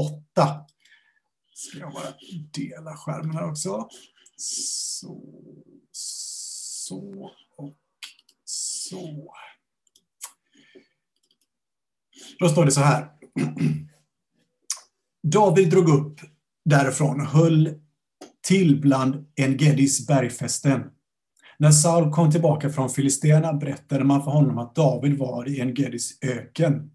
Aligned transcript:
8. 0.00 0.66
Ska 1.54 1.78
jag 1.78 1.92
bara 1.92 2.14
dela 2.52 2.96
skärmen 2.96 3.36
här 3.36 3.50
också. 3.50 3.88
Så, 4.36 5.22
så 5.92 7.30
och 7.56 7.76
så. 8.44 9.34
Då 12.38 12.48
står 12.48 12.64
det 12.64 12.70
så 12.70 12.80
här. 12.80 13.08
David 15.22 15.70
drog 15.70 15.88
upp 15.88 16.20
därifrån 16.64 17.20
och 17.20 17.26
höll 17.26 17.74
till 18.48 18.80
bland 18.80 19.26
Engedis 19.36 20.06
bergfästen. 20.06 20.82
När 21.58 21.70
Saul 21.70 22.12
kom 22.12 22.30
tillbaka 22.30 22.70
från 22.70 22.90
Filisterna 22.90 23.52
berättade 23.52 24.04
man 24.04 24.24
för 24.24 24.30
honom 24.30 24.58
att 24.58 24.74
David 24.74 25.18
var 25.18 25.48
i 25.48 25.60
Engedis 25.60 26.18
öken. 26.22 26.90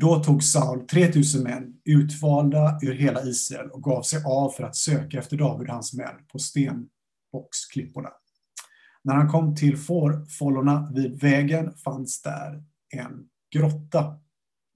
Då 0.00 0.24
tog 0.24 0.42
Saul 0.42 0.86
3000 0.86 1.42
män, 1.42 1.74
utvalda 1.84 2.78
ur 2.82 2.94
hela 2.94 3.22
Israel, 3.22 3.70
och 3.70 3.82
gav 3.82 4.02
sig 4.02 4.22
av 4.24 4.50
för 4.50 4.64
att 4.64 4.76
söka 4.76 5.18
efter 5.18 5.36
David 5.36 5.68
och 5.68 5.74
hans 5.74 5.94
män 5.94 6.14
på 6.32 6.38
stenbocksklipporna. 6.38 8.08
När 9.04 9.14
han 9.14 9.28
kom 9.28 9.54
till 9.54 9.76
fårfållorna 9.76 10.90
vid 10.94 11.20
vägen 11.20 11.74
fanns 11.76 12.22
där 12.22 12.62
en 12.94 13.28
grotta. 13.54 14.18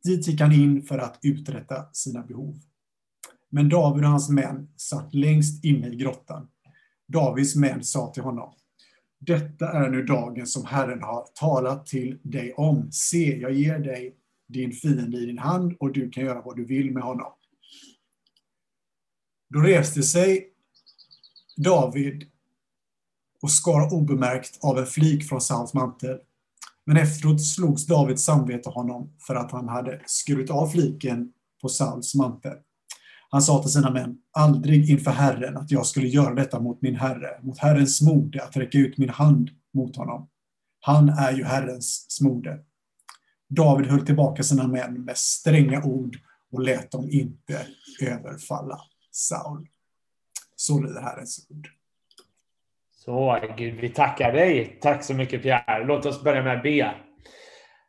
Dit 0.04 0.26
gick 0.26 0.40
han 0.40 0.52
in 0.52 0.82
för 0.82 0.98
att 0.98 1.18
uträtta 1.22 1.92
sina 1.92 2.22
behov. 2.22 2.58
Men 3.50 3.68
David 3.68 4.04
och 4.04 4.10
hans 4.10 4.30
män 4.30 4.68
satt 4.76 5.14
längst 5.14 5.64
inne 5.64 5.88
i 5.88 5.96
grottan. 5.96 6.48
Davids 7.08 7.56
män 7.56 7.84
sa 7.84 8.12
till 8.12 8.22
honom, 8.22 8.52
detta 9.18 9.72
är 9.72 9.90
nu 9.90 10.02
dagen 10.02 10.46
som 10.46 10.66
Herren 10.66 11.02
har 11.02 11.26
talat 11.34 11.86
till 11.86 12.18
dig 12.22 12.52
om. 12.52 12.92
Se, 12.92 13.40
jag 13.40 13.52
ger 13.52 13.78
dig 13.78 14.16
din 14.52 14.72
fiende 14.72 15.18
i 15.18 15.26
din 15.26 15.38
hand 15.38 15.76
och 15.80 15.92
du 15.92 16.10
kan 16.10 16.24
göra 16.24 16.42
vad 16.42 16.56
du 16.56 16.64
vill 16.64 16.92
med 16.92 17.02
honom. 17.02 17.32
Då 19.48 19.60
reste 19.60 20.02
sig 20.02 20.48
David 21.56 22.26
och 23.42 23.50
skar 23.50 23.94
obemärkt 23.94 24.58
av 24.62 24.78
en 24.78 24.86
flik 24.86 25.28
från 25.28 25.40
Sauls 25.40 25.74
mantel. 25.74 26.18
Men 26.84 26.96
efteråt 26.96 27.42
slogs 27.42 27.86
Davids 27.86 28.24
samvete 28.24 28.70
honom 28.70 29.12
för 29.26 29.34
att 29.34 29.52
han 29.52 29.68
hade 29.68 30.02
skurit 30.06 30.50
av 30.50 30.68
fliken 30.68 31.32
på 31.62 31.68
Sauls 31.68 32.14
mantel. 32.14 32.56
Han 33.30 33.42
sa 33.42 33.62
till 33.62 33.72
sina 33.72 33.90
män, 33.90 34.16
aldrig 34.32 34.90
inför 34.90 35.10
Herren 35.10 35.56
att 35.56 35.70
jag 35.70 35.86
skulle 35.86 36.08
göra 36.08 36.34
detta 36.34 36.60
mot 36.60 36.82
min 36.82 36.96
Herre, 36.96 37.40
mot 37.42 37.58
Herrens 37.58 37.96
smorde, 37.96 38.44
att 38.44 38.56
räcka 38.56 38.78
ut 38.78 38.98
min 38.98 39.08
hand 39.08 39.50
mot 39.74 39.96
honom. 39.96 40.28
Han 40.80 41.08
är 41.08 41.32
ju 41.32 41.44
Herrens 41.44 42.10
smorde. 42.10 42.58
David 43.54 43.86
höll 43.86 44.06
tillbaka 44.06 44.42
sina 44.42 44.66
män 44.66 45.04
med 45.04 45.16
stränga 45.16 45.82
ord 45.84 46.16
och 46.52 46.62
lät 46.62 46.90
dem 46.90 47.08
inte 47.10 47.66
överfalla 48.02 48.80
Saul. 49.10 49.68
Så 50.56 50.80
lyder 50.80 51.00
Herrens 51.00 51.46
ord. 51.50 51.68
Så, 52.92 53.38
Gud, 53.56 53.74
vi 53.74 53.88
tackar 53.88 54.32
dig. 54.32 54.78
Tack 54.80 55.04
så 55.04 55.14
mycket, 55.14 55.42
Pierre. 55.42 55.84
Låt 55.84 56.06
oss 56.06 56.22
börja 56.22 56.42
med 56.42 56.56
att 56.56 56.62
be. 56.62 56.94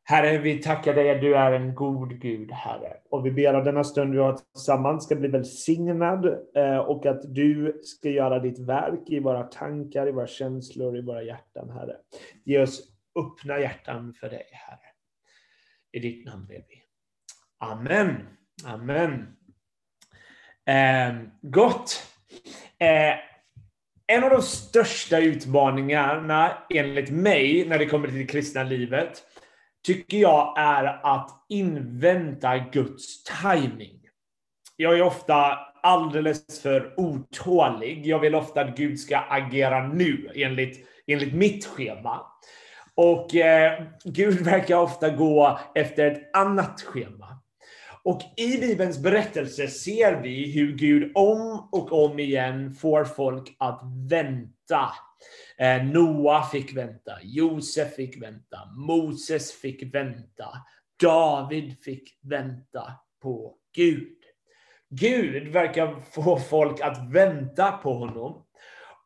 Herre, 0.03 0.38
vi 0.38 0.61
tackar 0.61 0.94
dig 0.94 1.11
att 1.11 1.22
du 1.22 1.36
är 1.36 1.52
en 1.52 1.75
god 1.75 2.22
Gud, 2.22 2.52
Herre. 2.52 2.94
Och 3.09 3.25
vi 3.25 3.31
ber 3.31 3.53
att 3.53 3.66
denna 3.66 3.83
stund 3.83 4.14
vi 4.14 4.20
har 4.20 4.38
tillsammans 4.53 5.03
ska 5.03 5.16
bli 5.16 5.27
välsignad 5.27 6.25
eh, 6.55 6.77
och 6.77 7.05
att 7.05 7.36
du 7.36 7.81
ska 7.83 8.09
göra 8.09 8.39
ditt 8.39 8.59
verk 8.59 9.09
i 9.09 9.20
våra 9.20 9.44
tankar, 9.44 10.08
i 10.08 10.11
våra 10.11 10.27
känslor, 10.27 10.98
i 10.98 11.02
våra 11.02 11.23
hjärtan, 11.23 11.70
Herre. 11.70 11.95
Ge 12.44 12.61
oss 12.61 12.81
öppna 13.20 13.59
hjärtan 13.59 14.14
för 14.14 14.30
dig, 14.30 14.50
Herre. 14.52 14.92
I 15.94 15.99
ditt 15.99 16.25
namn 16.25 16.45
ber 16.45 16.63
vi. 16.69 16.83
Amen. 17.59 18.27
Amen. 18.66 19.27
Eh, 20.66 21.16
gott. 21.41 22.08
Eh, 22.80 23.16
en 24.08 24.23
av 24.23 24.30
de 24.30 24.41
största 24.41 25.19
utmaningarna 25.19 26.58
enligt 26.69 27.09
mig 27.09 27.65
när 27.67 27.80
det 27.80 27.86
kommer 27.86 28.08
till 28.08 28.17
det 28.17 28.26
kristna 28.26 28.64
livet 28.64 29.23
tycker 29.86 30.17
jag 30.17 30.54
är 30.58 30.86
att 31.15 31.45
invänta 31.49 32.58
Guds 32.58 33.23
timing. 33.23 33.99
Jag 34.75 34.98
är 34.98 35.02
ofta 35.02 35.60
alldeles 35.81 36.61
för 36.61 36.93
otålig. 36.98 38.08
Jag 38.08 38.20
vill 38.20 38.36
ofta 38.36 38.61
att 38.61 38.77
Gud 38.77 38.99
ska 38.99 39.17
agera 39.17 39.87
nu 39.87 40.31
enligt, 40.36 40.87
enligt 41.08 41.33
mitt 41.33 41.65
schema. 41.65 42.21
Och 42.95 43.36
eh, 43.36 43.83
Gud 44.04 44.42
verkar 44.42 44.77
ofta 44.77 45.09
gå 45.09 45.59
efter 45.76 46.11
ett 46.11 46.36
annat 46.36 46.81
schema. 46.81 47.39
Och 48.04 48.21
i 48.37 48.58
Bibelns 48.58 48.99
berättelse 48.99 49.67
ser 49.67 50.21
vi 50.21 50.52
hur 50.52 50.77
Gud 50.77 51.11
om 51.15 51.70
och 51.71 52.05
om 52.05 52.20
igen 52.20 52.73
får 52.73 53.05
folk 53.05 53.55
att 53.59 53.81
vänta. 54.09 54.89
Eh, 55.58 55.83
Noa 55.83 56.43
fick 56.43 56.77
vänta, 56.77 57.11
Josef 57.23 57.95
fick 57.95 58.21
vänta, 58.21 58.58
Moses 58.87 59.52
fick 59.52 59.95
vänta, 59.95 60.48
David 61.02 61.83
fick 61.83 62.20
vänta 62.21 62.93
på 63.21 63.55
Gud. 63.75 64.17
Gud 64.89 65.48
verkar 65.48 66.02
få 66.11 66.39
folk 66.39 66.81
att 66.81 67.11
vänta 67.11 67.71
på 67.71 67.93
honom. 67.93 68.45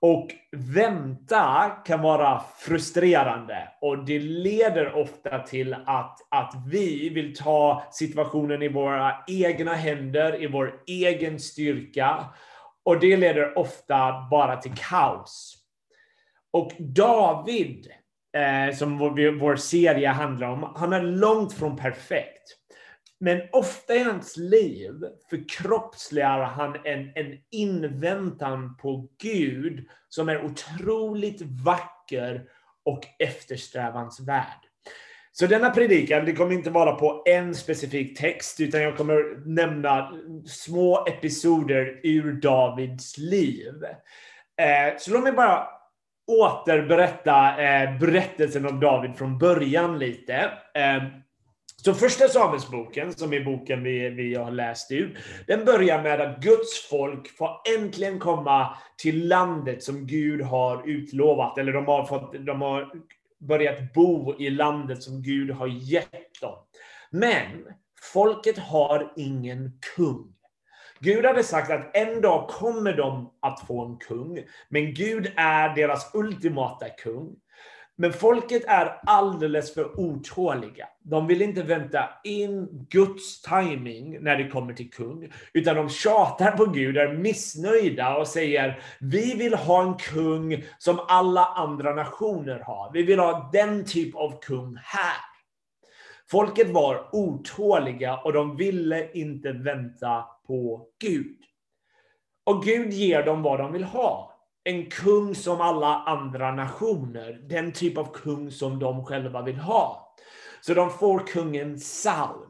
Och 0.01 0.27
vänta 0.51 1.69
kan 1.85 2.01
vara 2.01 2.43
frustrerande 2.59 3.67
och 3.81 4.05
det 4.05 4.19
leder 4.19 4.95
ofta 4.95 5.39
till 5.39 5.73
att, 5.73 6.19
att 6.29 6.53
vi 6.67 7.09
vill 7.09 7.35
ta 7.35 7.83
situationen 7.91 8.61
i 8.61 8.67
våra 8.67 9.23
egna 9.27 9.73
händer, 9.73 10.43
i 10.43 10.47
vår 10.47 10.81
egen 10.87 11.39
styrka. 11.39 12.25
Och 12.83 12.99
det 12.99 13.17
leder 13.17 13.57
ofta 13.57 14.27
bara 14.31 14.57
till 14.57 14.73
kaos. 14.89 15.57
Och 16.51 16.71
David, 16.79 17.87
eh, 18.37 18.75
som 18.75 18.97
vår, 18.97 19.39
vår 19.39 19.55
serie 19.55 20.07
handlar 20.07 20.47
om, 20.47 20.73
han 20.75 20.93
är 20.93 21.01
långt 21.01 21.53
från 21.53 21.77
perfekt. 21.77 22.57
Men 23.19 23.41
ofta 23.51 23.95
i 23.95 24.03
hans 24.03 24.37
liv 24.37 24.93
förkroppsligar 25.29 26.43
han 26.43 26.75
en, 26.83 27.11
en 27.15 27.37
inväntan 27.51 28.77
på 28.77 29.09
Gud 29.21 29.87
som 30.09 30.29
är 30.29 30.45
otroligt 30.45 31.41
vacker 31.41 32.45
och 32.85 33.05
eftersträvansvärd. 33.19 34.67
Så 35.31 35.47
denna 35.47 35.69
predikan, 35.69 36.25
det 36.25 36.33
kommer 36.33 36.53
inte 36.53 36.69
vara 36.69 36.95
på 36.95 37.23
en 37.25 37.55
specifik 37.55 38.17
text, 38.17 38.59
utan 38.59 38.81
jag 38.81 38.97
kommer 38.97 39.45
nämna 39.45 40.11
små 40.45 41.05
episoder 41.07 41.99
ur 42.03 42.33
Davids 42.33 43.17
liv. 43.17 43.83
Eh, 44.61 44.97
så 44.97 45.11
låt 45.11 45.23
mig 45.23 45.31
bara 45.31 45.67
återberätta 46.27 47.61
eh, 47.61 47.99
berättelsen 47.99 48.65
om 48.65 48.79
David 48.79 49.15
från 49.15 49.37
början 49.37 49.99
lite. 49.99 50.51
Eh, 50.73 51.03
så 51.81 51.93
första 51.93 52.27
Samuelsboken, 52.27 53.13
som 53.13 53.33
är 53.33 53.43
boken 53.43 53.83
vi, 53.83 54.09
vi 54.09 54.35
har 54.35 54.51
läst 54.51 54.91
ut, 54.91 55.17
den 55.47 55.65
börjar 55.65 56.03
med 56.03 56.21
att 56.21 56.43
Guds 56.43 56.87
folk 56.89 57.37
får 57.37 57.49
äntligen 57.77 58.19
komma 58.19 58.77
till 58.97 59.27
landet 59.27 59.83
som 59.83 60.07
Gud 60.07 60.41
har 60.41 60.89
utlovat, 60.89 61.57
eller 61.57 61.73
de 61.73 61.85
har, 61.85 62.05
fått, 62.05 62.33
de 62.45 62.61
har 62.61 62.91
börjat 63.39 63.93
bo 63.93 64.35
i 64.39 64.49
landet 64.49 65.03
som 65.03 65.21
Gud 65.21 65.51
har 65.51 65.67
gett 65.67 66.41
dem. 66.41 66.55
Men 67.09 67.67
folket 68.13 68.57
har 68.57 69.13
ingen 69.15 69.79
kung. 69.95 70.33
Gud 70.99 71.25
hade 71.25 71.43
sagt 71.43 71.71
att 71.71 71.95
en 71.95 72.21
dag 72.21 72.49
kommer 72.49 72.93
de 72.93 73.33
att 73.41 73.67
få 73.67 73.85
en 73.85 73.97
kung, 73.97 74.39
men 74.69 74.93
Gud 74.93 75.33
är 75.35 75.75
deras 75.75 76.15
ultimata 76.15 76.89
kung. 76.89 77.35
Men 77.99 78.13
folket 78.13 78.63
är 78.67 78.99
alldeles 79.05 79.73
för 79.73 79.99
otåliga. 79.99 80.87
De 81.03 81.27
vill 81.27 81.41
inte 81.41 81.63
vänta 81.63 82.09
in 82.23 82.87
Guds 82.89 83.41
timing 83.41 84.23
när 84.23 84.35
det 84.35 84.49
kommer 84.49 84.73
till 84.73 84.91
kung, 84.91 85.31
utan 85.53 85.75
de 85.75 85.89
tjatar 85.89 86.51
på 86.51 86.65
Gud, 86.65 86.97
är 86.97 87.13
missnöjda 87.13 88.17
och 88.17 88.27
säger 88.27 88.79
vi 88.99 89.35
vill 89.37 89.53
ha 89.53 89.83
en 89.83 89.93
kung 89.93 90.63
som 90.77 90.99
alla 91.07 91.45
andra 91.45 91.93
nationer 91.93 92.59
har. 92.59 92.91
Vi 92.93 93.03
vill 93.03 93.19
ha 93.19 93.49
den 93.53 93.85
typ 93.85 94.15
av 94.15 94.41
kung 94.41 94.77
här. 94.83 95.21
Folket 96.29 96.69
var 96.69 97.09
otåliga 97.11 98.17
och 98.17 98.33
de 98.33 98.57
ville 98.57 99.11
inte 99.11 99.51
vänta 99.51 100.25
på 100.47 100.87
Gud. 100.99 101.37
Och 102.43 102.63
Gud 102.63 102.93
ger 102.93 103.23
dem 103.23 103.41
vad 103.41 103.59
de 103.59 103.73
vill 103.73 103.83
ha 103.83 104.36
en 104.67 104.89
kung 104.89 105.35
som 105.35 105.61
alla 105.61 106.03
andra 106.03 106.51
nationer. 106.51 107.39
Den 107.49 107.71
typ 107.71 107.97
av 107.97 108.13
kung 108.13 108.51
som 108.51 108.79
de 108.79 109.05
själva 109.05 109.41
vill 109.41 109.57
ha. 109.57 110.15
Så 110.61 110.73
de 110.73 110.89
får 110.89 111.27
kungen 111.27 111.79
Saul. 111.79 112.47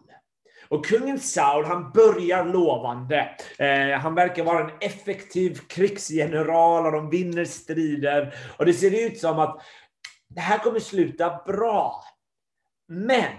Och 0.69 0.85
kungen 0.85 1.19
Saul, 1.19 1.65
han 1.65 1.91
börjar 1.91 2.45
lovande. 2.45 3.35
Eh, 3.59 3.99
han 3.99 4.15
verkar 4.15 4.43
vara 4.43 4.63
en 4.63 4.77
effektiv 4.81 5.59
krigsgeneral 5.67 6.85
och 6.85 6.91
de 6.91 7.09
vinner 7.09 7.45
strider. 7.45 8.35
Och 8.57 8.65
det 8.65 8.73
ser 8.73 9.07
ut 9.07 9.19
som 9.19 9.39
att 9.39 9.61
det 10.27 10.41
här 10.41 10.57
kommer 10.57 10.79
sluta 10.79 11.41
bra. 11.45 12.03
Men 12.87 13.33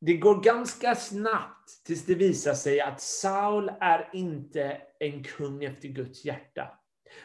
det 0.00 0.16
går 0.16 0.42
ganska 0.42 0.94
snabbt 0.94 1.84
tills 1.86 2.06
det 2.06 2.14
visar 2.14 2.54
sig 2.54 2.80
att 2.80 3.00
Saul 3.00 3.72
är 3.80 4.10
inte 4.12 4.80
en 4.98 5.24
kung 5.24 5.64
efter 5.64 5.88
Guds 5.88 6.24
hjärta. 6.24 6.78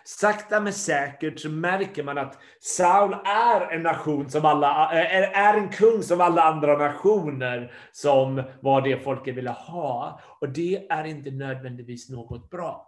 Sakta 0.04 0.60
men 0.60 0.74
säkert 0.74 1.40
så 1.40 1.50
märker 1.50 2.04
man 2.04 2.18
att 2.18 2.38
Saul 2.60 3.14
är 3.26 3.62
en 3.72 3.84
nation 3.84 4.30
som 4.30 4.46
alla, 4.46 4.92
eh, 4.94 5.40
är 5.40 5.58
en 5.58 5.70
kung 5.70 6.04
som 6.04 6.22
alla 6.22 6.44
andra 6.44 6.78
nationer 6.78 7.72
som 7.92 8.44
var 8.62 8.82
det 8.82 9.04
folket 9.04 9.36
ville 9.36 9.50
ha. 9.50 10.20
Och 10.42 10.50
det 10.50 10.88
är 10.90 11.04
inte 11.04 11.32
nödvändigtvis 11.32 12.10
något 12.10 12.50
bra. 12.50 12.86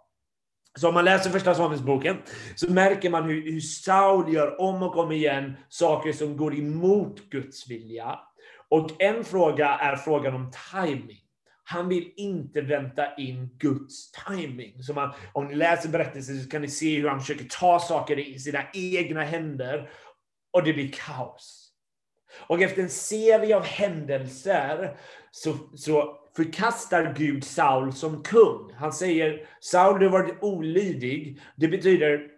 Så 0.78 0.88
om 0.88 0.94
man 0.94 1.04
läser 1.04 1.30
första 1.30 1.54
Samuelsboken 1.54 2.16
så 2.54 2.72
märker 2.72 3.10
man 3.10 3.24
hur, 3.24 3.52
hur 3.52 3.60
Saul 3.60 4.34
gör 4.34 4.60
om 4.60 4.82
och 4.82 4.96
om 4.96 5.12
igen 5.12 5.56
saker 5.68 6.12
som 6.12 6.36
går 6.36 6.54
emot 6.54 7.30
Guds 7.30 7.70
vilja. 7.70 8.18
Och 8.68 9.02
en 9.02 9.24
fråga 9.24 9.68
är 9.68 9.96
frågan 9.96 10.34
om 10.34 10.50
timing. 10.72 11.21
Han 11.72 11.88
vill 11.88 12.12
inte 12.16 12.60
vänta 12.60 13.14
in 13.14 13.56
Guds 13.58 14.12
timing. 14.12 14.82
Så 14.82 14.94
man, 14.94 15.12
om 15.32 15.46
ni 15.46 15.54
läser 15.54 15.88
berättelsen 15.88 16.42
så 16.42 16.50
kan 16.50 16.62
ni 16.62 16.68
se 16.68 17.00
hur 17.00 17.08
han 17.08 17.20
försöker 17.20 17.44
ta 17.44 17.78
saker 17.78 18.18
i 18.18 18.38
sina 18.38 18.62
egna 18.72 19.22
händer 19.22 19.90
och 20.52 20.62
det 20.62 20.72
blir 20.72 20.92
kaos. 20.92 21.72
Och 22.46 22.62
efter 22.62 22.82
en 22.82 22.90
serie 22.90 23.56
av 23.56 23.64
händelser 23.64 24.96
så, 25.30 25.54
så 25.74 26.18
förkastar 26.36 27.14
Gud 27.16 27.44
Saul 27.44 27.92
som 27.92 28.22
kung. 28.22 28.72
Han 28.74 28.92
säger 28.92 29.48
Saul, 29.60 30.00
du 30.00 30.08
har 30.08 30.12
varit 30.12 30.42
olydig. 30.42 31.40
Det 31.56 31.68
betyder 31.68 32.28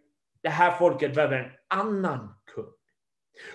det 0.43 0.49
här 0.49 0.79
folket 0.79 1.15
behöver 1.15 1.39
en 1.39 1.51
annan 1.81 2.35
kung. 2.55 2.74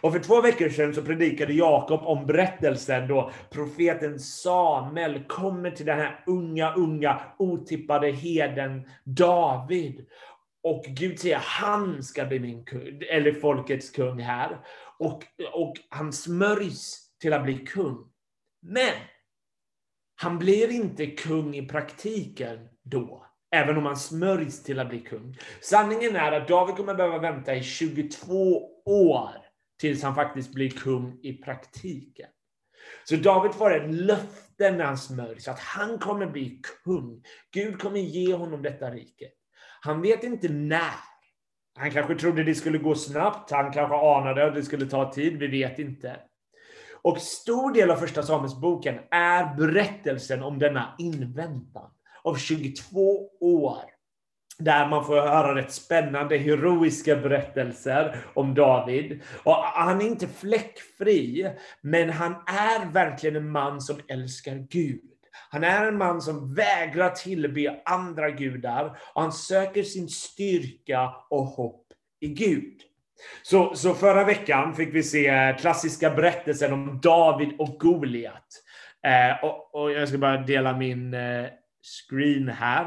Och 0.02 0.14
för 0.14 0.20
två 0.20 0.42
veckor 0.42 0.70
sedan 0.70 0.94
så 0.94 1.02
predikade 1.02 1.54
Jakob 1.54 2.02
om 2.04 2.26
berättelsen 2.26 3.08
då 3.08 3.32
profeten 3.50 4.20
Samuel 4.20 5.24
kommer 5.28 5.72
till 5.72 5.86
den 5.86 6.00
här 6.00 6.24
unga, 6.28 6.74
unga, 6.74 7.22
otippade 7.38 8.12
heden 8.12 8.90
David. 9.04 10.06
Och 10.64 10.84
Gud 10.88 11.20
säger 11.20 11.42
han 11.44 12.04
ska 12.04 12.26
bli 12.26 12.40
min 12.40 12.66
kung, 12.66 13.02
eller 13.10 13.32
folkets 13.32 13.90
kung 13.90 14.20
här. 14.20 14.58
Och, 15.00 15.24
och 15.54 15.74
han 15.90 16.14
smörjs 16.14 17.10
till 17.22 17.34
att 17.34 17.44
bli 17.44 17.58
kung. 17.58 18.12
Men 18.62 18.94
han 20.16 20.40
blir 20.40 20.72
inte 20.72 21.06
kung 21.06 21.56
i 21.56 21.68
praktiken 21.68 22.70
då, 22.84 23.26
även 23.52 23.78
om 23.78 23.86
han 23.86 23.98
smörjs 23.98 24.64
till 24.64 24.80
att 24.80 24.90
bli 24.90 25.00
kung. 25.00 25.38
Sanningen 25.62 26.16
är 26.16 26.32
att 26.32 26.48
David 26.48 26.76
kommer 26.76 26.94
behöva 26.94 27.18
vänta 27.18 27.56
i 27.56 27.64
22 27.64 28.62
år 28.86 29.49
tills 29.80 30.04
han 30.04 30.16
faktiskt 30.16 30.54
blir 30.54 30.70
kung 30.70 31.20
i 31.24 31.34
praktiken. 31.34 32.30
Så 33.04 33.16
David 33.16 33.54
får 33.54 33.74
ett 33.74 33.94
löfte 33.94 34.72
när 34.72 34.86
han 34.86 34.98
smörjs, 34.98 35.48
att 35.48 35.60
han 35.60 36.00
kommer 36.00 36.26
bli 36.26 36.62
kung. 36.84 37.24
Gud 37.52 37.82
kommer 37.82 38.00
ge 38.00 38.34
honom 38.34 38.62
detta 38.62 38.92
rike. 38.92 39.26
Han 39.82 40.02
vet 40.02 40.24
inte 40.24 40.50
när. 40.50 40.94
Han 41.76 41.92
kanske 41.92 42.16
trodde 42.16 42.44
det 42.44 42.56
skulle 42.56 42.78
gå 42.78 42.96
snabbt, 42.96 43.52
han 43.52 43.72
kanske 43.72 43.96
anade 43.96 44.48
att 44.48 44.56
det 44.56 44.64
skulle 44.64 44.86
ta 44.86 45.14
tid, 45.14 45.38
vi 45.38 45.48
vet 45.48 45.80
inte. 45.80 46.20
Och 47.02 47.18
stor 47.18 47.74
del 47.74 47.92
av 47.92 47.96
första 47.96 48.24
Samuelsboken 48.24 49.00
är 49.12 49.56
berättelsen 49.56 50.44
om 50.44 50.60
denna 50.60 50.96
inväntan 51.00 51.92
av 52.24 52.36
22 52.36 53.30
år. 53.40 53.99
Där 54.60 54.90
man 54.90 55.06
får 55.06 55.16
höra 55.16 55.56
rätt 55.56 55.72
spännande, 55.72 56.38
heroiska 56.38 57.16
berättelser 57.16 58.16
om 58.34 58.54
David. 58.54 59.22
Och 59.44 59.56
han 59.56 60.02
är 60.02 60.06
inte 60.06 60.28
fläckfri, 60.28 61.52
men 61.82 62.10
han 62.10 62.32
är 62.48 62.92
verkligen 62.92 63.36
en 63.36 63.52
man 63.52 63.82
som 63.82 64.00
älskar 64.08 64.56
Gud. 64.70 65.02
Han 65.50 65.64
är 65.64 65.86
en 65.86 65.98
man 65.98 66.22
som 66.22 66.54
vägrar 66.54 67.10
tillbe 67.10 67.82
andra 67.86 68.30
gudar 68.30 69.00
och 69.14 69.22
han 69.22 69.32
söker 69.32 69.84
sin 69.84 70.10
styrka 70.10 71.14
och 71.30 71.46
hopp 71.46 71.86
i 72.20 72.28
Gud. 72.28 72.82
Så, 73.44 73.76
så 73.76 73.94
förra 73.94 74.24
veckan 74.24 74.76
fick 74.76 74.96
vi 74.96 75.04
se 75.04 75.56
klassiska 75.60 76.10
berättelsen 76.10 76.74
om 76.74 77.00
David 77.02 77.50
och 77.60 77.80
Goliat. 77.80 78.48
Eh, 79.06 79.46
och, 79.46 79.76
och, 79.76 79.92
jag 79.92 80.08
ska 80.08 80.18
bara 80.18 80.38
dela 80.38 80.78
min 80.78 81.14
eh, 81.14 81.46
screen 81.82 82.50
här. 82.50 82.86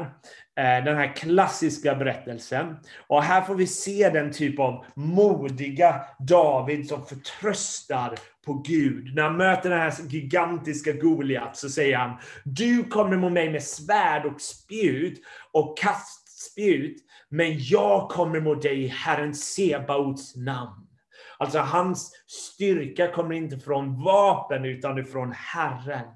Eh, 0.57 0.85
den 0.85 0.97
här 0.97 1.15
klassiska 1.15 1.95
berättelsen. 1.95 2.75
Och 3.07 3.23
här 3.23 3.41
får 3.41 3.55
vi 3.55 3.67
se 3.67 4.09
den 4.09 4.31
typ 4.31 4.59
av 4.59 4.85
modiga 4.95 6.01
David 6.19 6.87
som 6.87 7.05
förtröstar 7.05 8.15
på 8.45 8.53
Gud. 8.53 9.15
När 9.15 9.23
han 9.23 9.37
möter 9.37 9.69
den 9.69 9.79
här 9.79 9.93
gigantiska 10.09 10.91
Goliat 10.91 11.57
så 11.57 11.69
säger 11.69 11.97
han, 11.97 12.17
du 12.45 12.83
kommer 12.83 13.17
mot 13.17 13.31
mig 13.31 13.51
med 13.51 13.63
svärd 13.63 14.25
och 14.25 14.41
spjut 14.41 15.21
och 15.51 15.77
kastspjut, 15.77 16.97
men 17.29 17.55
jag 17.59 18.09
kommer 18.09 18.39
mot 18.39 18.61
dig 18.61 18.83
i 18.83 18.87
Herren 18.87 19.33
Sebaots 19.33 20.35
namn. 20.35 20.87
Alltså 21.37 21.59
hans 21.59 22.11
styrka 22.27 23.11
kommer 23.11 23.35
inte 23.35 23.59
från 23.59 24.03
vapen 24.03 24.65
utan 24.65 24.97
ifrån 24.97 25.31
Herren. 25.31 26.07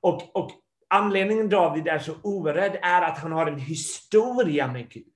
Och, 0.00 0.36
och 0.36 0.50
anledningen 0.92 1.48
David 1.48 1.88
är 1.88 1.98
så 1.98 2.12
orädd 2.22 2.78
är 2.82 3.02
att 3.02 3.18
han 3.18 3.32
har 3.32 3.46
en 3.46 3.58
historia 3.58 4.72
med 4.72 4.88
Gud. 4.90 5.06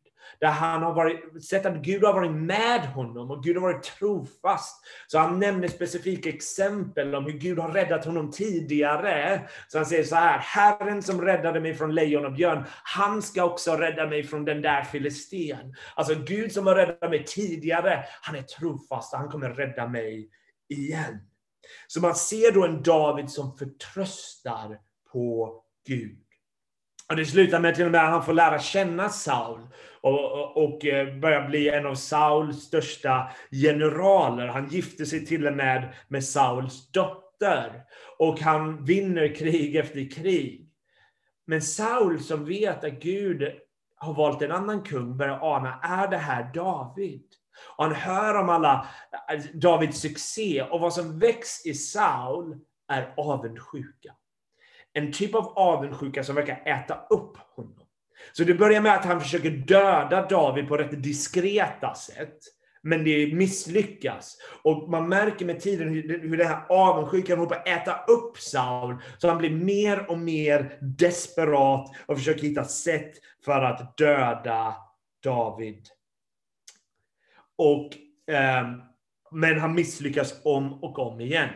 Där 0.40 0.48
han 0.48 0.82
har 0.82 0.94
varit, 0.94 1.44
sett 1.44 1.66
att 1.66 1.76
Gud 1.76 2.04
har 2.04 2.12
varit 2.12 2.32
med 2.32 2.80
honom 2.80 3.30
och 3.30 3.42
Gud 3.42 3.56
har 3.56 3.62
varit 3.62 3.82
trofast. 3.82 4.84
Så 5.06 5.18
han 5.18 5.38
nämner 5.38 5.68
specifika 5.68 6.28
exempel 6.28 7.14
om 7.14 7.24
hur 7.24 7.32
Gud 7.32 7.58
har 7.58 7.68
räddat 7.68 8.04
honom 8.04 8.30
tidigare. 8.30 9.40
Så 9.68 9.78
han 9.78 9.86
säger 9.86 10.04
så 10.04 10.16
här, 10.16 10.38
Herren 10.38 11.02
som 11.02 11.22
räddade 11.22 11.60
mig 11.60 11.74
från 11.74 11.94
lejon 11.94 12.26
och 12.26 12.32
björn, 12.32 12.64
han 12.82 13.22
ska 13.22 13.44
också 13.44 13.76
rädda 13.76 14.06
mig 14.06 14.22
från 14.24 14.44
den 14.44 14.62
där 14.62 14.82
filisten. 14.82 15.74
Alltså 15.94 16.14
Gud 16.14 16.52
som 16.52 16.66
har 16.66 16.74
räddat 16.74 17.10
mig 17.10 17.24
tidigare, 17.24 18.04
han 18.22 18.36
är 18.36 18.42
trofast 18.42 19.12
och 19.12 19.18
han 19.18 19.28
kommer 19.28 19.50
rädda 19.50 19.86
mig 19.86 20.30
igen. 20.68 21.18
Så 21.86 22.00
man 22.00 22.14
ser 22.14 22.52
då 22.52 22.64
en 22.64 22.82
David 22.82 23.30
som 23.30 23.56
förtröstar 23.56 24.78
på 25.12 25.62
Gud. 25.86 26.18
Och 27.08 27.16
det 27.16 27.26
slutar 27.26 27.60
med 27.60 27.74
till 27.74 27.84
och 27.84 27.90
med 27.90 28.04
att 28.04 28.10
han 28.10 28.24
får 28.24 28.32
lära 28.32 28.58
känna 28.58 29.08
Saul 29.08 29.60
och, 30.00 30.32
och, 30.32 30.64
och 30.64 30.86
eh, 30.86 31.18
börjar 31.18 31.48
bli 31.48 31.68
en 31.68 31.86
av 31.86 31.94
Sauls 31.94 32.62
största 32.62 33.30
generaler. 33.50 34.46
Han 34.46 34.68
gifter 34.68 35.04
sig 35.04 35.26
till 35.26 35.46
och 35.46 35.52
med 35.52 35.94
med 36.08 36.24
Sauls 36.24 36.90
dotter. 36.90 37.82
Och 38.18 38.40
han 38.40 38.84
vinner 38.84 39.34
krig 39.34 39.76
efter 39.76 40.10
krig. 40.10 40.70
Men 41.46 41.62
Saul 41.62 42.20
som 42.20 42.44
vet 42.44 42.84
att 42.84 43.00
Gud 43.00 43.52
har 43.96 44.14
valt 44.14 44.42
en 44.42 44.52
annan 44.52 44.82
kung 44.82 45.16
börjar 45.16 45.56
ana, 45.56 45.80
är 45.82 46.08
det 46.08 46.16
här 46.16 46.54
David? 46.54 47.24
Och 47.76 47.84
han 47.84 47.94
hör 47.94 48.34
om 48.34 48.48
alla 48.48 48.86
eh, 49.32 49.44
Davids 49.54 50.00
succé 50.00 50.62
och 50.62 50.80
vad 50.80 50.92
som 50.92 51.18
väcks 51.18 51.66
i 51.66 51.74
Saul 51.74 52.58
är 52.88 53.14
avundsjuka 53.16 54.14
en 54.96 55.12
typ 55.12 55.34
av 55.34 55.46
avundsjuka 55.46 56.24
som 56.24 56.34
verkar 56.34 56.62
äta 56.66 57.06
upp 57.10 57.36
honom. 57.36 57.86
Så 58.32 58.44
det 58.44 58.54
börjar 58.54 58.80
med 58.80 58.94
att 58.94 59.04
han 59.04 59.20
försöker 59.20 59.50
döda 59.50 60.26
David 60.26 60.68
på 60.68 60.76
rätt 60.76 61.02
diskreta 61.02 61.94
sätt. 61.94 62.38
Men 62.82 63.04
det 63.04 63.34
misslyckas. 63.34 64.36
Och 64.62 64.90
man 64.90 65.08
märker 65.08 65.46
med 65.46 65.60
tiden 65.60 65.88
hur, 65.88 66.20
hur 66.20 66.36
den 66.36 66.46
här 66.46 66.64
avundsjukan 66.68 67.38
håller 67.38 67.48
på 67.48 67.54
att 67.54 67.68
äta 67.68 68.04
upp 68.08 68.38
Saul. 68.38 68.96
Så 69.18 69.28
han 69.28 69.38
blir 69.38 69.50
mer 69.50 70.10
och 70.10 70.18
mer 70.18 70.78
desperat 70.80 71.90
och 72.06 72.18
försöker 72.18 72.42
hitta 72.42 72.64
sätt 72.64 73.12
för 73.44 73.62
att 73.62 73.96
döda 73.96 74.74
David. 75.22 75.86
Och, 77.58 77.96
eh, 78.34 78.70
men 79.30 79.60
han 79.60 79.74
misslyckas 79.74 80.40
om 80.44 80.84
och 80.84 80.98
om 80.98 81.20
igen. 81.20 81.50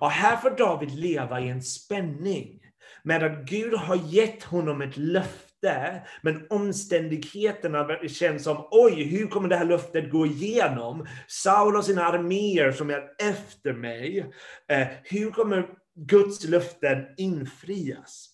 Och 0.00 0.10
här 0.10 0.36
får 0.36 0.50
David 0.50 0.90
leva 0.90 1.40
i 1.40 1.48
en 1.48 1.62
spänning 1.62 2.60
med 3.06 3.22
att 3.22 3.44
Gud 3.44 3.74
har 3.74 3.96
gett 3.96 4.42
honom 4.42 4.82
ett 4.82 4.96
löfte, 4.96 6.02
men 6.22 6.46
omständigheterna 6.50 8.08
känns 8.08 8.44
som, 8.44 8.68
oj, 8.70 9.02
hur 9.02 9.26
kommer 9.26 9.48
det 9.48 9.56
här 9.56 9.64
löftet 9.64 10.10
gå 10.10 10.26
igenom? 10.26 11.06
Saul 11.28 11.76
och 11.76 11.84
sina 11.84 12.04
arméer 12.04 12.72
som 12.72 12.90
är 12.90 13.02
efter 13.18 13.72
mig, 13.72 14.32
eh, 14.68 14.86
hur 15.04 15.30
kommer 15.30 15.68
Guds 15.94 16.44
löften 16.44 17.04
infrias? 17.16 18.28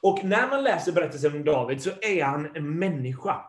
Och 0.00 0.24
när 0.24 0.48
man 0.48 0.64
läser 0.64 0.92
berättelsen 0.92 1.32
om 1.32 1.44
David 1.44 1.82
så 1.82 1.90
är 2.02 2.24
han 2.24 2.56
en 2.56 2.78
människa. 2.78 3.40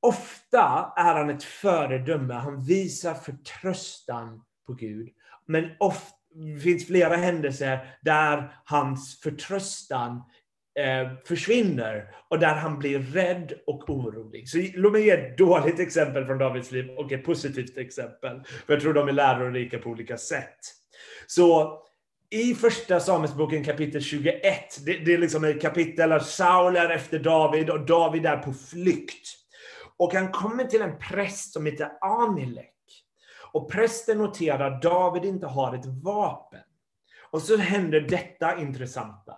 Ofta 0.00 0.92
är 0.96 1.14
han 1.14 1.30
ett 1.30 1.44
föredöme, 1.44 2.34
han 2.34 2.64
visar 2.64 3.14
förtröstan 3.14 4.42
på 4.66 4.72
Gud. 4.72 5.08
Men 5.46 5.70
ofta 5.78 6.19
det 6.34 6.60
finns 6.60 6.86
flera 6.86 7.16
händelser 7.16 7.96
där 8.02 8.54
hans 8.64 9.20
förtröstan 9.20 10.22
eh, 10.78 11.12
försvinner 11.26 12.14
och 12.28 12.38
där 12.38 12.54
han 12.54 12.78
blir 12.78 12.98
rädd 12.98 13.52
och 13.66 13.90
orolig. 13.90 14.48
Så 14.48 14.58
låt 14.74 14.92
mig 14.92 15.04
ge 15.04 15.10
ett 15.10 15.38
dåligt 15.38 15.80
exempel 15.80 16.26
från 16.26 16.38
Davids 16.38 16.70
liv 16.70 16.90
och 16.90 17.12
ett 17.12 17.24
positivt 17.24 17.78
exempel. 17.78 18.40
För 18.66 18.72
jag 18.72 18.82
tror 18.82 18.94
de 18.94 19.08
är 19.08 19.12
lärorika 19.12 19.78
på 19.78 19.90
olika 19.90 20.16
sätt. 20.16 20.58
Så 21.26 21.78
i 22.30 22.54
första 22.54 23.00
Samuelsboken 23.00 23.64
kapitel 23.64 24.02
21, 24.02 24.42
det, 24.86 24.96
det 24.96 25.14
är 25.14 25.18
liksom 25.18 25.44
ett 25.44 25.62
kapitel 25.62 26.10
där 26.10 26.18
Saul 26.18 26.76
är 26.76 26.90
efter 26.90 27.18
David 27.18 27.70
och 27.70 27.86
David 27.86 28.26
är 28.26 28.36
på 28.36 28.52
flykt. 28.52 29.28
Och 29.96 30.14
han 30.14 30.32
kommer 30.32 30.64
till 30.64 30.82
en 30.82 30.98
präst 30.98 31.52
som 31.52 31.66
heter 31.66 31.88
Amilek. 32.00 32.74
Och 33.52 33.70
prästen 33.70 34.18
noterar 34.18 34.70
att 34.70 34.82
David 34.82 35.24
inte 35.24 35.46
har 35.46 35.74
ett 35.74 35.86
vapen. 35.86 36.60
Och 37.30 37.42
så 37.42 37.56
händer 37.56 38.00
detta 38.00 38.58
intressanta. 38.58 39.36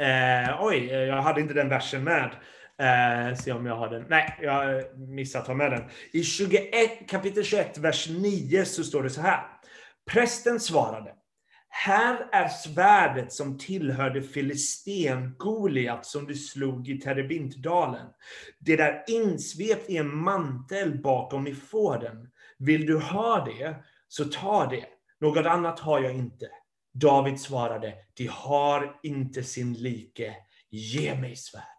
Eh, 0.00 0.56
oj, 0.60 0.90
eh, 0.90 0.98
jag 0.98 1.22
hade 1.22 1.40
inte 1.40 1.54
den 1.54 1.68
versen 1.68 2.04
med. 2.04 2.30
Eh, 2.78 3.36
se 3.36 3.52
om 3.52 3.66
jag 3.66 3.76
har 3.76 3.88
den. 3.88 4.04
Nej, 4.08 4.38
jag 4.42 4.52
har 4.52 4.96
missat 4.96 5.42
att 5.42 5.48
ha 5.48 5.54
med 5.54 5.70
den. 5.70 5.84
I 6.12 6.22
21, 6.22 7.08
kapitel 7.08 7.44
21, 7.44 7.78
vers 7.78 8.08
9 8.08 8.64
så 8.64 8.84
står 8.84 9.02
det 9.02 9.10
så 9.10 9.20
här. 9.20 9.40
Prästen 10.10 10.60
svarade. 10.60 11.12
Här 11.68 12.28
är 12.32 12.48
svärdet 12.48 13.32
som 13.32 13.58
tillhörde 13.58 14.22
filisten 14.22 15.34
Goliat 15.38 16.06
som 16.06 16.26
du 16.26 16.34
slog 16.34 16.88
i 16.88 17.00
Terebintdalen. 17.00 18.06
Det 18.58 18.80
är 18.80 19.04
insvept 19.08 19.90
i 19.90 19.96
en 19.96 20.16
mantel 20.16 21.02
bakom 21.02 21.46
i 21.46 21.54
fåren. 21.54 22.28
Vill 22.58 22.86
du 22.86 22.98
ha 22.98 23.44
det, 23.44 23.76
så 24.08 24.24
ta 24.24 24.66
det. 24.66 24.84
Något 25.20 25.46
annat 25.46 25.80
har 25.80 26.00
jag 26.00 26.14
inte. 26.14 26.48
David 26.94 27.40
svarade, 27.40 27.94
de 28.16 28.26
har 28.26 29.00
inte 29.02 29.42
sin 29.42 29.72
like. 29.72 30.34
Ge 30.70 31.14
mig 31.14 31.36
svärdet. 31.36 31.76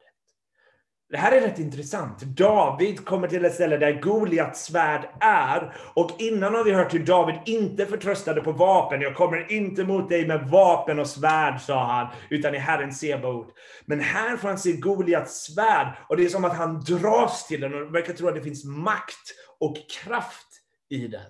Det 1.09 1.17
här 1.17 1.31
är 1.31 1.41
rätt 1.41 1.59
intressant. 1.59 2.21
David 2.21 3.05
kommer 3.05 3.27
till 3.27 3.45
ett 3.45 3.53
ställe 3.53 3.77
där 3.77 4.01
Goliats 4.01 4.65
svärd 4.65 5.09
är. 5.19 5.75
Och 5.93 6.11
innan 6.17 6.55
har 6.55 6.63
vi 6.63 6.71
hört 6.71 6.93
hur 6.93 7.05
David 7.05 7.35
inte 7.45 7.85
förtröstade 7.85 8.41
på 8.41 8.51
vapen. 8.51 9.01
Jag 9.01 9.15
kommer 9.15 9.51
inte 9.51 9.83
mot 9.83 10.09
dig 10.09 10.27
med 10.27 10.49
vapen 10.49 10.99
och 10.99 11.07
svärd, 11.07 11.61
sa 11.61 11.83
han, 11.83 12.07
utan 12.29 12.55
i 12.55 12.57
Herren 12.57 12.93
Sebaot. 12.93 13.47
Men 13.85 13.99
här 13.99 14.37
får 14.37 14.47
han 14.47 14.57
se 14.57 14.71
Goliats 14.71 15.45
svärd 15.45 15.97
och 16.09 16.17
det 16.17 16.25
är 16.25 16.29
som 16.29 16.45
att 16.45 16.57
han 16.57 16.79
dras 16.79 17.47
till 17.47 17.61
den 17.61 17.73
och 17.73 17.95
verkar 17.95 18.13
tro 18.13 18.27
att 18.27 18.35
det 18.35 18.41
finns 18.41 18.65
makt 18.65 19.33
och 19.59 19.75
kraft 20.03 20.46
i 20.89 21.07
den. 21.07 21.21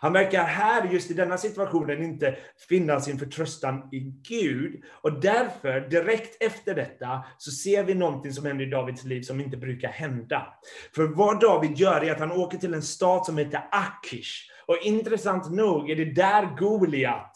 Han 0.00 0.12
verkar 0.12 0.44
här, 0.44 0.88
just 0.92 1.10
i 1.10 1.14
denna 1.14 1.38
situationen, 1.38 2.04
inte 2.04 2.36
finna 2.68 3.00
sin 3.00 3.18
förtröstan 3.18 3.88
i 3.92 4.00
Gud. 4.28 4.82
Och 4.90 5.20
därför, 5.20 5.80
direkt 5.80 6.42
efter 6.42 6.74
detta, 6.74 7.24
så 7.38 7.50
ser 7.50 7.84
vi 7.84 7.94
någonting 7.94 8.32
som 8.32 8.46
händer 8.46 8.66
i 8.66 8.70
Davids 8.70 9.04
liv 9.04 9.22
som 9.22 9.40
inte 9.40 9.56
brukar 9.56 9.88
hända. 9.88 10.54
För 10.94 11.06
vad 11.06 11.40
David 11.40 11.78
gör 11.78 12.04
är 12.04 12.12
att 12.12 12.20
han 12.20 12.32
åker 12.32 12.58
till 12.58 12.74
en 12.74 12.82
stad 12.82 13.26
som 13.26 13.38
heter 13.38 13.68
Akish. 13.70 14.50
Och 14.66 14.78
intressant 14.82 15.50
nog 15.50 15.90
är 15.90 15.96
det 15.96 16.12
där 16.14 16.56
Goliat 16.56 17.32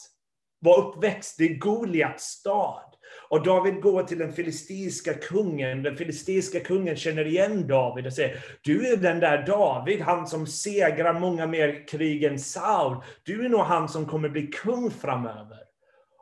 var 0.59 0.79
uppväxt. 0.79 1.39
Det 1.39 1.45
är 1.45 1.55
Goliats 1.55 2.25
stad. 2.25 2.90
Och 3.31 3.43
David 3.43 3.81
går 3.81 4.03
till 4.03 4.19
den 4.19 4.33
filistiska 4.33 5.15
kungen. 5.15 5.83
Den 5.83 5.97
filistiska 5.97 6.61
kungen 6.61 6.97
känner 6.97 7.27
igen 7.27 7.67
David 7.67 8.07
och 8.07 8.13
säger, 8.13 8.45
du 8.63 8.93
är 8.93 8.97
den 8.97 9.21
där 9.21 9.47
David, 9.47 10.01
han 10.01 10.27
som 10.27 10.47
segrar 10.47 11.21
många 11.21 11.47
mer 11.47 11.89
krig 11.89 12.25
än 12.25 12.39
Saul. 12.39 12.97
Du 13.23 13.45
är 13.45 13.49
nog 13.49 13.61
han 13.61 13.89
som 13.89 14.07
kommer 14.07 14.29
bli 14.29 14.47
kung 14.47 14.91
framöver. 14.91 15.59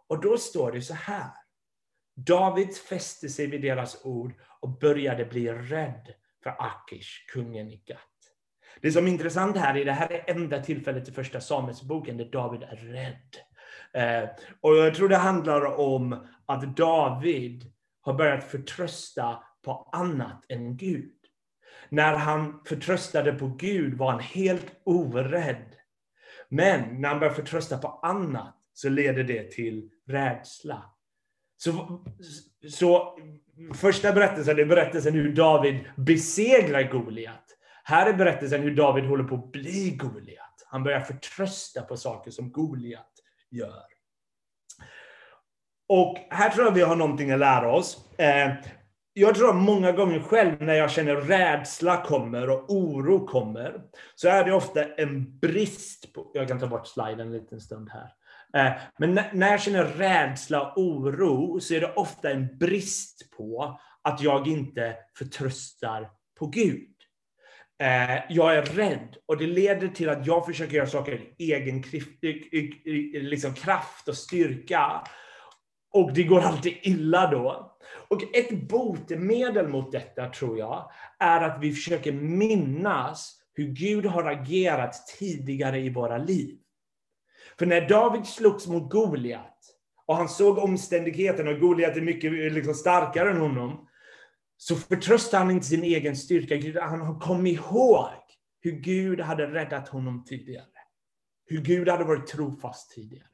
Och 0.09 0.21
då 0.21 0.39
står 0.39 0.73
det 0.73 0.83
så 0.83 0.95
här. 0.95 1.31
David 2.17 2.77
fäste 2.77 3.29
sig 3.29 3.47
vid 3.47 3.63
deras 3.63 4.05
ord 4.05 4.33
och 4.61 4.79
började 4.79 5.25
bli 5.25 5.53
rädd 5.53 6.15
för 6.43 6.51
Akish, 6.51 7.27
kungen 7.33 7.69
i 7.69 7.83
Gat. 7.87 7.99
Det 8.81 8.93
som 8.93 9.07
är 9.07 9.11
intressant 9.11 9.57
här 9.57 9.77
är 9.77 9.85
det 9.85 9.93
här 9.93 10.13
är 10.13 10.31
enda 10.31 10.63
tillfället 10.63 11.09
i 11.09 11.13
första 11.13 11.41
Samuelsboken 11.41 12.17
där 12.17 12.31
David 12.31 12.63
är 12.63 12.77
rädd. 12.77 13.37
Eh, 13.95 14.29
och 14.61 14.77
jag 14.77 14.95
tror 14.95 15.09
det 15.09 15.17
handlar 15.17 15.81
om 15.81 16.27
att 16.47 16.77
David 16.77 17.73
har 18.01 18.15
börjat 18.15 18.45
förtrösta 18.45 19.39
på 19.65 19.89
annat 19.93 20.45
än 20.49 20.77
Gud. 20.77 21.15
När 21.89 22.17
han 22.17 22.61
förtröstade 22.67 23.33
på 23.33 23.47
Gud 23.47 23.99
var 23.99 24.11
han 24.11 24.21
helt 24.21 24.67
orädd. 24.85 25.75
Men 26.49 27.01
när 27.01 27.09
han 27.09 27.19
börjar 27.21 27.35
förtrösta 27.35 27.79
på 27.79 27.89
annat 27.89 28.55
så 28.75 28.89
leder 28.89 29.25
det 29.25 29.51
till 29.51 29.91
rädsla. 30.07 30.83
Så, 31.57 32.05
så 32.71 33.19
första 33.75 34.13
berättelsen 34.13 34.59
är 34.59 34.65
berättelsen 34.65 35.15
hur 35.15 35.35
David 35.35 35.85
besegrar 35.97 36.83
Goliat. 36.83 37.45
Här 37.85 38.11
är 38.11 38.15
berättelsen 38.15 38.63
hur 38.63 38.77
David 38.77 39.05
håller 39.05 39.25
på 39.25 39.35
att 39.35 39.53
bli 39.53 39.91
Goliat. 39.91 40.67
Han 40.67 40.83
börjar 40.83 41.01
förtrösta 41.01 41.83
på 41.83 41.97
saker 41.97 42.31
som 42.31 42.53
Goliat 42.53 43.18
gör. 43.51 43.85
Och 45.89 46.19
här 46.31 46.51
tror 46.51 46.65
jag 46.65 46.73
vi 46.73 46.83
har 46.83 46.97
någonting 46.97 47.31
att 47.31 47.39
lära 47.39 47.73
oss. 47.73 48.19
Eh, 48.19 48.53
jag 49.13 49.35
tror 49.35 49.49
att 49.49 49.57
många 49.57 49.93
gånger 49.93 50.21
själv 50.21 50.63
när 50.63 50.75
jag 50.75 50.91
känner 50.91 51.17
rädsla 51.17 52.03
kommer 52.03 52.51
och 52.51 52.71
oro 52.71 53.27
kommer, 53.27 53.81
så 54.15 54.29
är 54.29 54.45
det 54.45 54.53
ofta 54.53 54.85
en 54.85 55.39
brist 55.39 56.13
på... 56.13 56.31
Jag 56.35 56.49
kan 56.49 56.61
ta 56.61 56.67
bort 56.67 56.87
sliden 56.87 57.21
en 57.21 57.33
liten 57.33 57.61
stund 57.61 57.91
här. 57.91 58.13
Eh, 58.55 58.81
men 58.99 59.21
när 59.33 59.51
jag 59.51 59.61
känner 59.61 59.85
rädsla 59.85 60.63
och 60.63 60.83
oro 60.83 61.61
så 61.61 61.75
är 61.75 61.81
det 61.81 61.93
ofta 61.95 62.31
en 62.31 62.59
brist 62.59 63.31
på 63.37 63.81
att 64.03 64.21
jag 64.21 64.49
inte 64.49 64.97
förtröstar 65.19 66.11
på 66.39 66.47
Gud. 66.47 66.98
Eh, 67.83 68.19
jag 68.29 68.57
är 68.57 68.63
rädd 68.63 69.17
och 69.27 69.37
det 69.37 69.47
leder 69.47 69.89
till 69.89 70.09
att 70.09 70.27
jag 70.27 70.47
försöker 70.47 70.77
göra 70.77 70.87
saker 70.87 71.21
i 71.37 71.53
egen 71.53 71.85
liksom 73.29 73.55
kraft 73.55 74.09
och 74.09 74.17
styrka. 74.17 75.03
Och 75.93 76.13
det 76.13 76.23
går 76.23 76.41
alltid 76.41 76.75
illa 76.83 77.31
då. 77.31 77.77
Och 78.09 78.37
ett 78.37 78.69
botemedel 78.69 79.69
mot 79.69 79.93
detta, 79.93 80.29
tror 80.29 80.59
jag, 80.59 80.91
är 81.19 81.41
att 81.41 81.63
vi 81.63 81.73
försöker 81.73 82.13
minnas 82.13 83.35
hur 83.55 83.67
Gud 83.67 84.07
har 84.07 84.25
agerat 84.25 85.07
tidigare 85.19 85.81
i 85.81 85.91
våra 85.91 86.19
liv. 86.19 86.59
För 87.59 87.67
när 87.67 87.89
David 87.89 88.27
slogs 88.27 88.67
mot 88.67 88.91
Goliat, 88.91 89.59
och 90.07 90.17
han 90.17 90.29
såg 90.29 90.59
omständigheterna, 90.59 91.51
och 91.51 91.61
Goliat 91.61 91.97
är 91.97 92.01
mycket 92.01 92.33
eh, 92.33 92.53
liksom, 92.53 92.75
starkare 92.75 93.31
än 93.31 93.41
honom, 93.41 93.88
så 94.59 94.77
förtröstade 94.77 95.45
han 95.45 95.51
inte 95.51 95.67
sin 95.67 95.85
egen 95.85 96.17
styrka. 96.17 96.83
Han 96.83 97.19
kom 97.21 97.47
ihåg 97.47 98.09
hur 98.61 98.73
Gud 98.73 99.21
hade 99.21 99.47
räddat 99.47 99.89
honom 99.89 100.25
tidigare. 100.25 100.65
Hur 101.47 101.61
Gud 101.61 101.89
hade 101.89 102.05
varit 102.05 102.27
trofast 102.27 102.91
tidigare. 102.91 103.29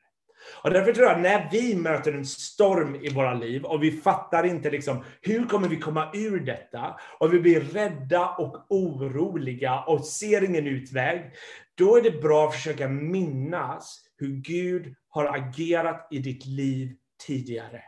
Och 0.62 0.70
därför 0.70 0.92
tror 0.92 1.06
jag, 1.06 1.20
när 1.20 1.48
vi 1.52 1.76
möter 1.76 2.12
en 2.12 2.26
storm 2.26 2.94
i 2.94 3.08
våra 3.08 3.34
liv 3.34 3.64
och 3.64 3.82
vi 3.82 3.92
fattar 3.92 4.44
inte 4.44 4.70
liksom, 4.70 5.04
hur 5.20 5.44
kommer 5.46 5.68
vi 5.68 5.76
komma 5.76 6.10
ur 6.14 6.40
detta? 6.40 6.96
Och 7.20 7.34
vi 7.34 7.40
blir 7.40 7.60
rädda 7.60 8.28
och 8.28 8.66
oroliga 8.68 9.80
och 9.80 10.04
ser 10.04 10.44
ingen 10.44 10.66
utväg. 10.66 11.32
Då 11.74 11.96
är 11.96 12.02
det 12.02 12.22
bra 12.22 12.46
att 12.46 12.54
försöka 12.54 12.88
minnas 12.88 14.00
hur 14.16 14.36
Gud 14.36 14.94
har 15.08 15.36
agerat 15.36 16.08
i 16.10 16.18
ditt 16.18 16.46
liv 16.46 16.96
tidigare. 17.26 17.82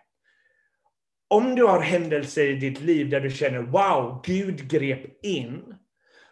Om 1.28 1.54
du 1.54 1.64
har 1.64 1.80
händelser 1.80 2.46
i 2.46 2.56
ditt 2.56 2.80
liv 2.80 3.10
där 3.10 3.20
du 3.20 3.30
känner 3.30 3.62
wow, 3.62 4.22
Gud 4.24 4.70
grep 4.70 5.24
in. 5.24 5.74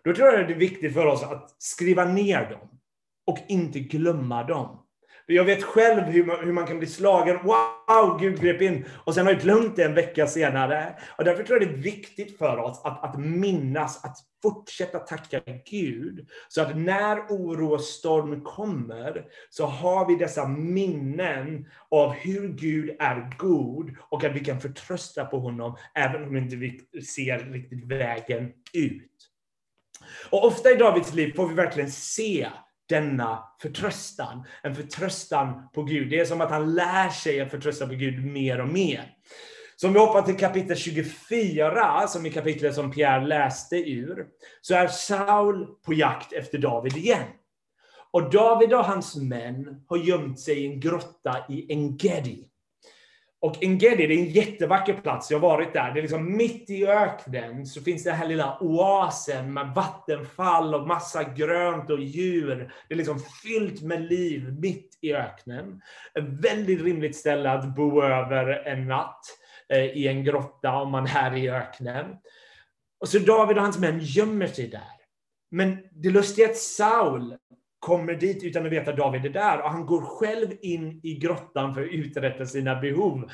Då 0.05 0.15
tror 0.15 0.29
jag 0.29 0.49
det 0.49 0.55
är 0.55 0.59
viktigt 0.59 0.95
för 0.95 1.07
oss 1.07 1.23
att 1.23 1.63
skriva 1.63 2.05
ner 2.05 2.51
dem 2.51 2.81
och 3.27 3.39
inte 3.49 3.81
glömma 3.81 4.45
dem. 4.45 4.84
Jag 5.26 5.45
vet 5.45 5.62
själv 5.62 6.02
hur 6.02 6.25
man, 6.25 6.45
hur 6.45 6.52
man 6.52 6.66
kan 6.66 6.78
bli 6.78 6.88
slagen. 6.88 7.38
Wow, 7.43 8.19
Gud 8.21 8.40
grep 8.40 8.62
in. 8.62 8.85
Och 9.04 9.14
sen 9.14 9.26
har 9.26 9.33
jag 9.33 9.43
glömt 9.43 9.76
det 9.76 9.85
en 9.85 9.95
vecka 9.95 10.26
senare. 10.26 10.95
Och 11.19 11.25
därför 11.25 11.43
tror 11.43 11.62
jag 11.62 11.69
det 11.69 11.75
är 11.75 11.83
viktigt 11.83 12.38
för 12.38 12.59
oss 12.59 12.81
att, 12.85 13.04
att 13.04 13.21
minnas, 13.21 14.04
att 14.04 14.16
fortsätta 14.43 14.99
tacka 14.99 15.40
Gud. 15.71 16.28
Så 16.49 16.62
att 16.62 16.76
när 16.76 17.21
oro 17.28 17.75
och 17.75 17.81
storm 17.81 18.40
kommer, 18.45 19.25
så 19.50 19.66
har 19.66 20.09
vi 20.09 20.16
dessa 20.16 20.49
minnen 20.49 21.66
av 21.90 22.12
hur 22.12 22.49
Gud 22.49 22.97
är 22.99 23.37
god 23.38 23.97
och 23.99 24.25
att 24.25 24.33
vi 24.33 24.40
kan 24.40 24.61
förtrösta 24.61 25.25
på 25.25 25.38
honom, 25.38 25.76
även 25.95 26.25
om 26.25 26.37
inte 26.37 26.57
vi 26.57 26.81
ser 27.02 27.38
riktigt 27.38 27.85
vägen 27.85 28.52
ut. 28.73 29.31
Och 30.31 30.47
ofta 30.47 30.71
i 30.71 30.75
Davids 30.75 31.14
liv 31.14 31.33
får 31.37 31.49
vi 31.49 31.54
verkligen 31.54 31.90
se 31.90 32.49
denna 32.88 33.38
förtröstan. 33.62 34.45
En 34.62 34.75
förtröstan 34.75 35.69
på 35.75 35.83
Gud. 35.83 36.11
Det 36.11 36.21
är 36.21 36.25
som 36.25 36.41
att 36.41 36.50
han 36.50 36.75
lär 36.75 37.09
sig 37.09 37.41
att 37.41 37.50
förtrösta 37.50 37.87
på 37.87 37.95
Gud 37.95 38.25
mer 38.25 38.61
och 38.61 38.69
mer. 38.69 39.11
Så 39.76 39.87
om 39.87 39.93
vi 39.93 39.99
hoppar 39.99 40.23
till 40.23 40.37
kapitel 40.37 40.76
24, 40.76 42.07
som 42.09 42.26
är 42.26 42.31
kapitlet 42.31 42.75
som 42.75 42.91
Pierre 42.91 43.26
läste 43.26 43.76
ur, 43.76 44.26
så 44.61 44.75
är 44.75 44.88
Saul 44.88 45.67
på 45.87 45.95
jakt 45.95 46.33
efter 46.33 46.59
David 46.59 46.97
igen. 46.97 47.26
Och 48.11 48.31
David 48.31 48.75
och 48.75 48.85
hans 48.85 49.17
män 49.17 49.85
har 49.88 49.97
gömt 49.97 50.41
sig 50.41 50.59
i 50.59 50.67
en 50.67 50.81
grotta 50.81 51.45
i 51.49 51.73
Engedi. 51.73 52.49
Och 53.45 53.63
Engedi, 53.63 54.07
det 54.07 54.15
är 54.15 54.19
en 54.19 54.31
jättevacker 54.31 54.95
plats. 54.95 55.31
Jag 55.31 55.39
har 55.39 55.49
varit 55.49 55.73
där. 55.73 55.93
Det 55.93 56.01
är 56.01 56.03
liksom 56.03 56.37
mitt 56.37 56.71
i 56.71 56.87
öknen 56.87 57.67
så 57.67 57.81
finns 57.81 58.05
den 58.05 58.15
här 58.15 58.29
lilla 58.29 58.59
oasen 58.61 59.53
med 59.53 59.75
vattenfall 59.75 60.75
och 60.75 60.87
massa 60.87 61.25
grönt 61.25 61.91
och 61.91 62.01
djur. 62.01 62.73
Det 62.89 62.95
är 62.95 62.99
liksom 62.99 63.21
fyllt 63.43 63.83
med 63.83 64.03
liv 64.03 64.57
mitt 64.61 64.99
i 65.01 65.15
öknen. 65.15 65.81
Ett 66.19 66.25
väldigt 66.25 66.83
rimligt 66.83 67.17
ställe 67.17 67.51
att 67.51 67.77
bo 67.77 68.03
över 68.03 68.67
en 68.67 68.87
natt 68.87 69.21
eh, 69.69 69.85
i 69.85 70.09
en 70.09 70.25
grotta 70.25 70.77
om 70.77 70.91
man 70.91 71.07
är 71.07 71.37
i 71.37 71.51
öknen. 71.51 72.07
Och 73.01 73.09
så 73.09 73.19
David 73.19 73.57
och 73.57 73.63
hans 73.63 73.79
män 73.79 74.01
gömmer 74.03 74.47
sig 74.47 74.69
där. 74.69 74.93
Men 75.51 75.79
det 75.93 76.11
lustiga 76.11 76.47
är 76.47 76.51
att 76.51 76.57
Saul 76.57 77.37
kommer 77.85 78.14
dit 78.14 78.45
utan 78.45 78.67
att 78.67 78.73
veta 78.73 78.91
att 78.91 78.97
David 78.97 79.26
är 79.26 79.31
där. 79.31 79.62
Och 79.62 79.71
han 79.71 79.87
går 79.87 80.00
själv 80.00 80.53
in 80.62 81.00
i 81.03 81.14
grottan 81.14 81.75
för 81.75 81.83
att 81.83 81.91
uträtta 81.91 82.47
sina 82.47 82.81
behov. 82.81 83.31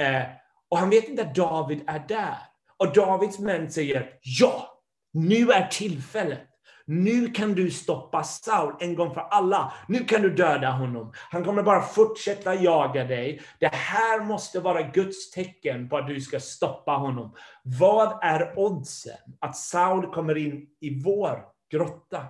Eh, 0.00 0.22
och 0.70 0.78
han 0.78 0.90
vet 0.90 1.08
inte 1.08 1.22
att 1.22 1.34
David 1.34 1.80
är 1.86 2.04
där. 2.08 2.36
Och 2.76 2.94
Davids 2.94 3.38
män 3.38 3.70
säger, 3.70 4.10
ja, 4.40 4.68
nu 5.12 5.50
är 5.50 5.66
tillfället. 5.66 6.48
Nu 6.86 7.28
kan 7.28 7.54
du 7.54 7.70
stoppa 7.70 8.22
Saul 8.22 8.74
en 8.80 8.94
gång 8.94 9.14
för 9.14 9.20
alla. 9.20 9.72
Nu 9.88 9.98
kan 9.98 10.22
du 10.22 10.30
döda 10.30 10.70
honom. 10.70 11.12
Han 11.30 11.44
kommer 11.44 11.62
bara 11.62 11.82
fortsätta 11.82 12.54
jaga 12.54 13.04
dig. 13.04 13.40
Det 13.60 13.74
här 13.74 14.24
måste 14.24 14.60
vara 14.60 14.82
Guds 14.82 15.30
tecken 15.30 15.88
på 15.88 15.96
att 15.96 16.08
du 16.08 16.20
ska 16.20 16.40
stoppa 16.40 16.92
honom. 16.92 17.34
Vad 17.62 18.24
är 18.24 18.58
oddsen 18.58 19.34
att 19.40 19.56
Saul 19.56 20.06
kommer 20.06 20.36
in 20.36 20.66
i 20.80 21.02
vår 21.02 21.44
grotta? 21.70 22.26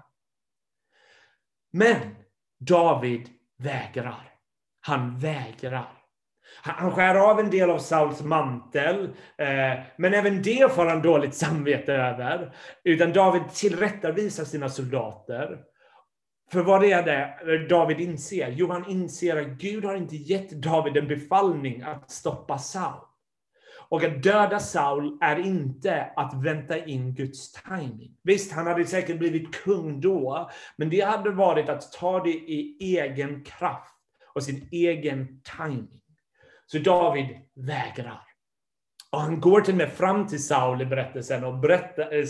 Men 1.76 1.96
David 2.58 3.28
vägrar. 3.58 4.32
Han 4.80 5.18
vägrar. 5.18 5.92
Han 6.62 6.90
skär 6.90 7.14
av 7.14 7.40
en 7.40 7.50
del 7.50 7.70
av 7.70 7.78
Sauls 7.78 8.22
mantel, 8.22 9.04
eh, 9.38 9.80
men 9.96 10.14
även 10.14 10.42
det 10.42 10.74
får 10.74 10.86
han 10.86 11.02
dåligt 11.02 11.34
samvete 11.34 11.92
över. 11.92 12.56
Utan 12.84 13.12
David 13.12 13.42
tillrättavisar 13.54 14.44
sina 14.44 14.68
soldater. 14.68 15.58
För 16.52 16.62
vad 16.62 16.84
är 16.84 17.02
det 17.02 17.68
David 17.68 18.00
inser? 18.00 18.50
Jo, 18.50 18.70
han 18.70 18.90
inser 18.90 19.36
att 19.36 19.46
Gud 19.48 19.84
har 19.84 19.96
inte 19.96 20.16
gett 20.16 20.50
David 20.50 20.96
en 20.96 21.08
befallning 21.08 21.82
att 21.82 22.10
stoppa 22.10 22.58
Saul. 22.58 23.13
Och 23.94 24.04
att 24.04 24.22
döda 24.22 24.60
Saul 24.60 25.18
är 25.20 25.38
inte 25.38 26.12
att 26.16 26.44
vänta 26.44 26.84
in 26.84 27.14
Guds 27.14 27.52
timing. 27.52 28.16
Visst, 28.22 28.52
han 28.52 28.66
hade 28.66 28.86
säkert 28.86 29.18
blivit 29.18 29.54
kung 29.54 30.00
då, 30.00 30.50
men 30.76 30.90
det 30.90 31.00
hade 31.00 31.30
varit 31.30 31.68
att 31.68 31.92
ta 31.92 32.22
det 32.24 32.30
i 32.30 32.76
egen 32.80 33.44
kraft 33.44 33.94
och 34.34 34.42
sin 34.42 34.68
egen 34.72 35.40
timing. 35.58 36.00
Så 36.66 36.78
David 36.78 37.26
vägrar. 37.54 38.22
Och 39.10 39.20
han 39.20 39.40
går 39.40 39.60
till 39.60 39.74
och 39.74 39.78
med 39.78 39.92
fram 39.92 40.26
till 40.26 40.44
Saul 40.44 40.82
i 40.82 40.86
berättelsen 40.86 41.44
och 41.44 41.58
berättar, 41.58 42.12
eh, 42.12 42.24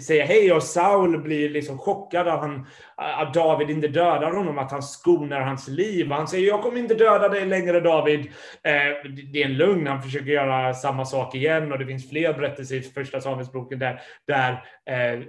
säger 0.00 0.26
hej 0.26 0.52
och 0.52 0.62
Saul 0.62 1.22
blir 1.22 1.50
liksom 1.50 1.78
chockad 1.78 2.28
av 2.28 2.40
han, 2.40 2.66
att 2.96 3.34
David 3.34 3.70
inte 3.70 3.88
dödar 3.88 4.32
honom, 4.32 4.58
att 4.58 4.70
han 4.70 4.82
skonar 4.82 5.40
hans 5.40 5.68
liv. 5.68 6.10
Han 6.10 6.28
säger 6.28 6.48
jag 6.48 6.62
kommer 6.62 6.78
inte 6.78 6.94
döda 6.94 7.28
dig 7.28 7.46
längre 7.46 7.80
David. 7.80 8.20
Eh, 8.62 9.10
det 9.32 9.42
är 9.42 9.44
en 9.44 9.56
lugn, 9.56 9.86
han 9.86 10.02
försöker 10.02 10.30
göra 10.30 10.74
samma 10.74 11.04
sak 11.04 11.34
igen 11.34 11.72
och 11.72 11.78
det 11.78 11.86
finns 11.86 12.10
fler 12.10 12.34
berättelser 12.34 12.76
i 12.76 12.82
första 12.82 13.20
Samuelsboken 13.20 13.78
där, 13.78 14.00
där 14.26 14.52
eh, 14.86 15.20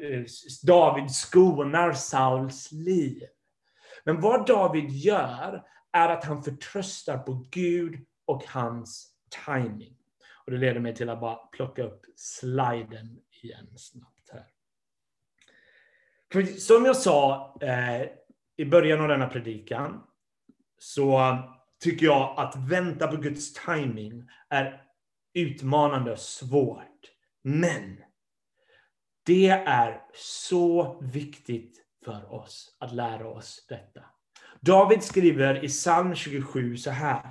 David 0.64 1.12
skonar 1.12 1.94
Sauls 1.94 2.72
liv. 2.72 3.24
Men 4.04 4.22
vad 4.22 4.48
David 4.48 4.90
gör 4.90 5.64
är 5.94 6.10
att 6.10 6.26
han 6.26 6.44
förtröstar 6.44 7.18
på 7.18 7.46
Gud 7.52 8.00
och 8.26 8.44
hans 8.48 9.08
timing. 9.46 9.96
Och 10.46 10.52
det 10.52 10.58
leder 10.58 10.80
mig 10.80 10.96
till 10.96 11.10
att 11.10 11.20
bara 11.20 11.36
plocka 11.36 11.84
upp 11.84 12.02
sliden 12.16 13.20
igen 13.44 13.68
snabbt. 13.78 14.15
För 16.36 16.44
som 16.44 16.86
jag 16.86 16.98
sa 16.98 17.54
eh, 17.62 18.02
i 18.58 18.66
början 18.66 19.02
av 19.02 19.08
denna 19.08 19.28
predikan 19.28 20.04
så 20.80 21.38
tycker 21.84 22.06
jag 22.06 22.34
att 22.38 22.56
vänta 22.56 23.08
på 23.08 23.18
Guds 23.18 23.54
timing 23.54 24.30
är 24.50 24.82
utmanande 25.34 26.12
och 26.12 26.20
svårt. 26.20 27.12
Men 27.44 27.98
det 29.26 29.50
är 29.50 30.02
så 30.14 31.00
viktigt 31.02 31.86
för 32.06 32.34
oss 32.34 32.78
att 32.80 32.94
lära 32.94 33.28
oss 33.28 33.66
detta. 33.70 34.02
David 34.60 35.04
skriver 35.04 35.66
i 35.66 35.68
psalm 35.68 36.16
27 36.16 36.78
så 36.78 36.92
här. 36.92 37.30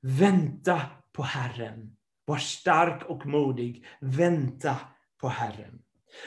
Vänta 0.00 0.82
på 1.12 1.22
Herren. 1.22 1.96
Var 2.24 2.38
stark 2.38 3.04
och 3.04 3.26
modig. 3.26 3.86
Vänta 4.00 4.76
på 5.20 5.28
Herren. 5.28 5.82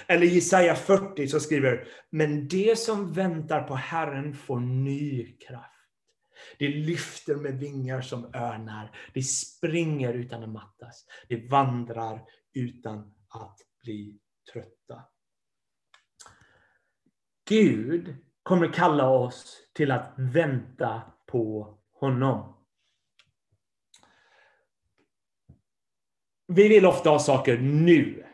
Eller 0.08 0.26
Jesaja 0.26 0.76
40 0.76 1.28
som 1.28 1.40
skriver, 1.40 1.88
men 2.10 2.48
det 2.48 2.80
som 2.80 3.14
väntar 3.14 3.64
på 3.64 3.76
Herren 3.76 4.34
får 4.34 4.60
ny 4.60 5.38
kraft. 5.38 5.70
Det 6.60 6.68
lyfter 6.68 7.36
med 7.36 7.60
vingar 7.60 8.02
som 8.02 8.26
örnar. 8.26 8.96
Det 9.14 9.24
springer 9.24 10.14
utan 10.14 10.44
att 10.44 10.50
mattas. 10.50 11.06
Det 11.30 11.50
vandrar 11.50 12.22
utan 12.54 13.14
att 13.30 13.58
bli 13.84 14.20
trötta. 14.54 15.04
Gud 17.50 18.16
kommer 18.44 18.74
kalla 18.74 19.10
oss 19.10 19.58
till 19.74 19.92
att 19.92 20.14
vänta 20.18 21.02
på 21.28 21.78
honom. 21.92 22.54
Vi 26.48 26.68
vill 26.68 26.86
ofta 26.86 27.10
ha 27.10 27.20
saker 27.20 27.58
nu. 27.58 28.26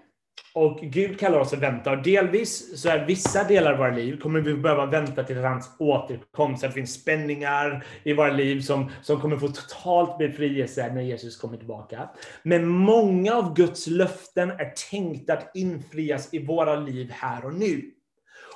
Och 0.60 0.80
Gud 0.82 1.20
kallar 1.20 1.40
oss 1.40 1.54
att 1.54 1.60
vänta. 1.60 1.92
Och 1.92 2.04
delvis 2.04 2.82
så 2.82 2.90
är 2.90 3.06
vissa 3.06 3.44
delar 3.44 3.72
av 3.72 3.78
våra 3.78 3.96
liv 3.96 4.20
kommer 4.20 4.40
vi 4.40 4.54
behöva 4.54 4.86
vänta 4.86 5.24
till 5.24 5.38
hans 5.38 5.70
återkomst. 5.80 6.62
Det 6.62 6.72
finns 6.72 6.94
spänningar 6.94 7.86
i 8.04 8.14
våra 8.14 8.32
liv 8.32 8.62
som, 8.62 8.92
som 9.02 9.22
kommer 9.22 9.38
få 9.38 9.48
totalt 9.48 10.18
befrielse 10.18 10.94
när 10.94 11.02
Jesus 11.02 11.38
kommer 11.38 11.58
tillbaka. 11.58 12.10
Men 12.44 12.68
många 12.68 13.36
av 13.36 13.56
Guds 13.56 13.88
löften 13.88 14.52
är 14.52 14.74
tänkta 14.92 15.34
att 15.34 15.56
infrias 15.56 16.34
i 16.34 16.46
våra 16.46 16.76
liv 16.76 17.12
här 17.12 17.46
och 17.46 17.54
nu. 17.54 17.92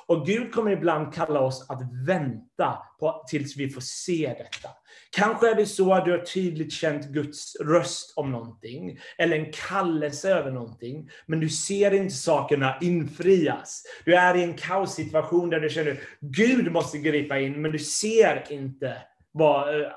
Och 0.06 0.26
Gud 0.26 0.52
kommer 0.52 0.70
ibland 0.70 1.14
kalla 1.14 1.40
oss 1.40 1.70
att 1.70 1.80
vänta 2.06 2.78
på, 3.00 3.24
tills 3.28 3.56
vi 3.56 3.70
får 3.70 3.80
se 3.80 4.34
detta. 4.38 4.68
Kanske 5.10 5.50
är 5.50 5.54
det 5.54 5.66
så 5.66 5.94
att 5.94 6.04
du 6.04 6.10
har 6.10 6.18
tydligt 6.18 6.72
känt 6.72 7.06
Guds 7.06 7.56
röst 7.60 8.12
om 8.16 8.32
någonting, 8.32 8.98
eller 9.18 9.38
en 9.38 9.52
kallelse 9.52 10.30
över 10.30 10.50
någonting, 10.50 11.10
men 11.26 11.40
du 11.40 11.48
ser 11.48 11.94
inte 11.94 12.14
sakerna 12.14 12.78
infrias. 12.80 13.82
Du 14.04 14.14
är 14.14 14.36
i 14.36 14.42
en 14.42 14.54
kaossituation 14.54 15.50
där 15.50 15.60
du 15.60 15.68
känner 15.68 15.92
att 15.92 15.98
Gud 16.20 16.72
måste 16.72 16.98
gripa 16.98 17.38
in, 17.38 17.62
men 17.62 17.72
du 17.72 17.78
ser 17.78 18.52
inte 18.52 18.96
vad, 19.32 19.80
eh, 19.80 19.88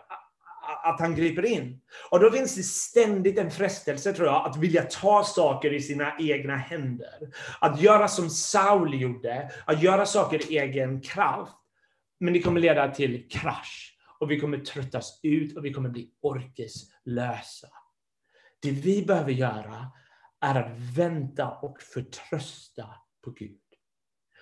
att 0.83 0.99
han 0.99 1.15
griper 1.15 1.45
in. 1.45 1.81
Och 2.11 2.19
då 2.19 2.31
finns 2.31 2.55
det 2.55 2.63
ständigt 2.63 3.37
en 3.37 3.51
frestelse, 3.51 4.13
tror 4.13 4.27
jag, 4.27 4.45
att 4.45 4.57
vilja 4.57 4.83
ta 4.83 5.23
saker 5.23 5.73
i 5.73 5.81
sina 5.81 6.17
egna 6.19 6.55
händer. 6.55 7.33
Att 7.61 7.81
göra 7.81 8.07
som 8.07 8.29
Saul 8.29 9.01
gjorde, 9.01 9.51
att 9.65 9.83
göra 9.83 10.05
saker 10.05 10.51
i 10.51 10.57
egen 10.57 11.01
kraft. 11.01 11.57
Men 12.19 12.33
det 12.33 12.41
kommer 12.41 12.61
leda 12.61 12.91
till 12.91 13.29
krasch. 13.29 13.97
Och 14.19 14.31
vi 14.31 14.39
kommer 14.39 14.57
tröttas 14.57 15.19
ut 15.23 15.57
och 15.57 15.65
vi 15.65 15.73
kommer 15.73 15.89
bli 15.89 16.09
orkeslösa. 16.21 17.67
Det 18.61 18.71
vi 18.71 19.05
behöver 19.05 19.31
göra 19.31 19.91
är 20.41 20.55
att 20.55 20.71
vänta 20.97 21.49
och 21.49 21.81
förtrösta 21.81 22.85
på 23.23 23.31
Gud. 23.31 23.59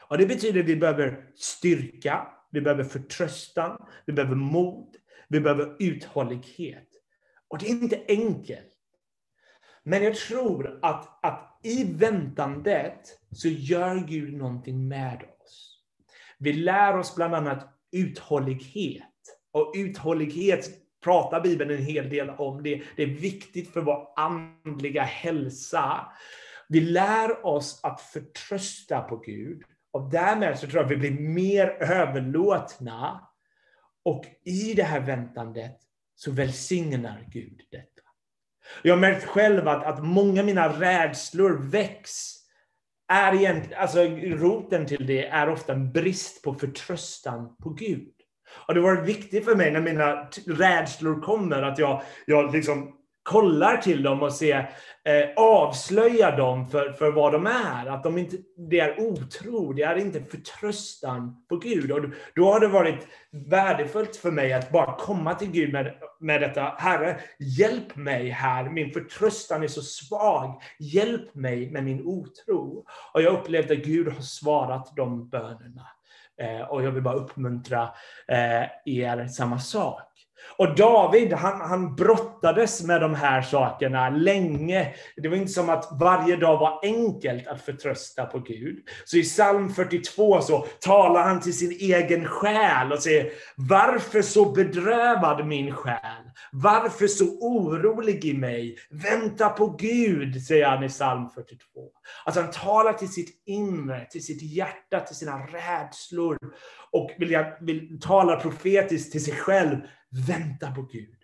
Och 0.07 0.17
Det 0.17 0.25
betyder 0.25 0.59
att 0.59 0.65
vi 0.65 0.75
behöver 0.75 1.29
styrka, 1.35 2.27
vi 2.51 2.61
behöver 2.61 2.83
förtröstan, 2.83 3.85
vi 4.05 4.13
behöver 4.13 4.35
mod, 4.35 4.95
vi 5.27 5.39
behöver 5.39 5.75
uthållighet. 5.79 6.89
Och 7.47 7.57
det 7.57 7.65
är 7.65 7.69
inte 7.69 8.01
enkelt. 8.07 8.71
Men 9.83 10.03
jag 10.03 10.15
tror 10.15 10.79
att, 10.81 11.25
att 11.25 11.59
i 11.63 11.93
väntandet 11.93 12.99
så 13.31 13.47
gör 13.47 14.07
Gud 14.07 14.33
någonting 14.33 14.87
med 14.87 15.23
oss. 15.41 15.79
Vi 16.37 16.53
lär 16.53 16.97
oss 16.97 17.15
bland 17.15 17.35
annat 17.35 17.67
uthållighet. 17.91 19.03
Och 19.51 19.73
uthållighet 19.75 20.69
pratar 21.03 21.41
Bibeln 21.41 21.71
en 21.71 21.83
hel 21.83 22.09
del 22.09 22.29
om. 22.29 22.63
Det, 22.63 22.83
det 22.95 23.03
är 23.03 23.07
viktigt 23.07 23.73
för 23.73 23.81
vår 23.81 24.07
andliga 24.15 25.03
hälsa. 25.03 26.11
Vi 26.67 26.81
lär 26.81 27.45
oss 27.45 27.79
att 27.83 28.01
förtrösta 28.01 29.01
på 29.01 29.17
Gud. 29.17 29.63
Och 29.91 30.09
därmed 30.09 30.59
så 30.59 30.67
tror 30.67 30.77
jag 30.77 30.85
att 30.85 30.91
vi 30.91 31.09
blir 31.09 31.19
mer 31.19 31.67
överlåtna 31.67 33.27
och 34.05 34.25
i 34.43 34.73
det 34.73 34.83
här 34.83 34.99
väntandet 34.99 35.77
så 36.15 36.31
välsignar 36.31 37.25
Gud 37.31 37.61
detta. 37.71 38.01
Jag 38.81 38.93
har 38.93 39.01
märkt 39.01 39.25
själv 39.25 39.67
att, 39.67 39.83
att 39.83 40.03
många 40.03 40.39
av 40.39 40.45
mina 40.45 40.79
rädslor 40.79 41.69
väcks. 41.71 42.35
Är 43.07 43.35
egentligen, 43.35 43.81
alltså, 43.81 43.99
roten 44.23 44.85
till 44.85 45.07
det 45.07 45.27
är 45.27 45.49
ofta 45.49 45.73
en 45.73 45.91
brist 45.91 46.43
på 46.43 46.53
förtröstan 46.53 47.55
på 47.55 47.69
Gud. 47.69 48.13
Och 48.67 48.73
det 48.73 48.79
var 48.79 49.01
viktigt 49.01 49.45
för 49.45 49.55
mig 49.55 49.71
när 49.71 49.81
mina 49.81 50.29
rädslor 50.47 51.21
kommer 51.21 51.61
att 51.61 51.79
jag, 51.79 52.01
jag 52.25 52.53
liksom 52.53 52.95
kollar 53.25 53.77
till 53.77 54.03
dem 54.03 54.23
och 54.23 54.33
ser, 54.33 54.57
eh, 55.03 55.29
avslöjar 55.35 56.37
dem 56.37 56.67
för, 56.67 56.91
för 56.91 57.11
vad 57.11 57.31
de 57.31 57.47
är. 57.47 57.85
Att 57.85 58.03
de 58.03 58.17
inte, 58.17 58.37
det 58.69 58.79
är 58.79 58.99
otro, 58.99 59.73
det 59.73 59.83
är 59.83 59.95
inte 59.95 60.23
förtröstan 60.23 61.45
på 61.49 61.57
Gud. 61.57 61.91
Och 61.91 62.01
då 62.35 62.53
har 62.53 62.59
det 62.59 62.67
varit 62.67 63.07
värdefullt 63.31 64.15
för 64.15 64.31
mig 64.31 64.53
att 64.53 64.71
bara 64.71 64.95
komma 64.95 65.35
till 65.35 65.51
Gud 65.51 65.73
med, 65.73 65.93
med 66.19 66.41
detta. 66.41 66.61
Herre, 66.77 67.19
hjälp 67.39 67.95
mig 67.95 68.29
här. 68.29 68.69
Min 68.69 68.91
förtröstan 68.91 69.63
är 69.63 69.67
så 69.67 69.81
svag. 69.81 70.61
Hjälp 70.79 71.35
mig 71.35 71.71
med 71.71 71.83
min 71.83 72.05
otro. 72.05 72.85
Och 73.13 73.21
jag 73.21 73.33
upplevde 73.33 73.73
att 73.73 73.85
Gud 73.85 74.07
har 74.07 74.21
svarat 74.21 74.93
de 74.95 75.29
bönerna. 75.29 75.87
Eh, 76.41 76.61
och 76.61 76.83
jag 76.83 76.91
vill 76.91 77.03
bara 77.03 77.15
uppmuntra 77.15 77.89
eh, 78.27 78.63
er 78.85 79.27
samma 79.27 79.59
sak. 79.59 80.14
Och 80.57 80.75
David, 80.75 81.33
han, 81.33 81.61
han 81.61 81.95
brottades 81.95 82.83
med 82.83 83.01
de 83.01 83.15
här 83.15 83.41
sakerna 83.41 84.09
länge. 84.09 84.93
Det 85.15 85.29
var 85.29 85.35
inte 85.35 85.51
som 85.51 85.69
att 85.69 85.87
varje 85.99 86.35
dag 86.35 86.57
var 86.57 86.79
enkelt 86.83 87.47
att 87.47 87.61
förtrösta 87.61 88.25
på 88.25 88.39
Gud. 88.39 88.77
Så 89.05 89.17
i 89.17 89.23
psalm 89.23 89.69
42 89.73 90.41
så 90.41 90.65
talar 90.79 91.23
han 91.23 91.41
till 91.41 91.57
sin 91.57 91.71
egen 91.71 92.25
själ 92.25 92.91
och 92.91 92.99
säger, 92.99 93.31
varför 93.55 94.21
så 94.21 94.51
bedrövad 94.51 95.47
min 95.47 95.71
själ? 95.71 96.25
Varför 96.51 97.07
så 97.07 97.25
orolig 97.25 98.25
i 98.25 98.33
mig? 98.37 98.77
Vänta 98.89 99.49
på 99.49 99.67
Gud, 99.67 100.41
säger 100.45 100.65
han 100.65 100.83
i 100.83 100.89
psalm 100.89 101.29
42. 101.29 101.59
Alltså 102.25 102.41
han 102.41 102.51
talar 102.51 102.93
till 102.93 103.11
sitt 103.11 103.43
inre, 103.45 104.05
till 104.05 104.25
sitt 104.25 104.41
hjärta, 104.41 104.99
till 104.99 105.15
sina 105.15 105.37
rädslor 105.37 106.37
och 106.91 107.11
vill, 107.17 107.45
vill 107.61 107.99
talar 108.01 108.39
profetiskt 108.39 109.11
till 109.11 109.23
sig 109.23 109.33
själv. 109.33 109.77
Vänta 110.27 110.71
på 110.71 110.81
Gud. 110.81 111.17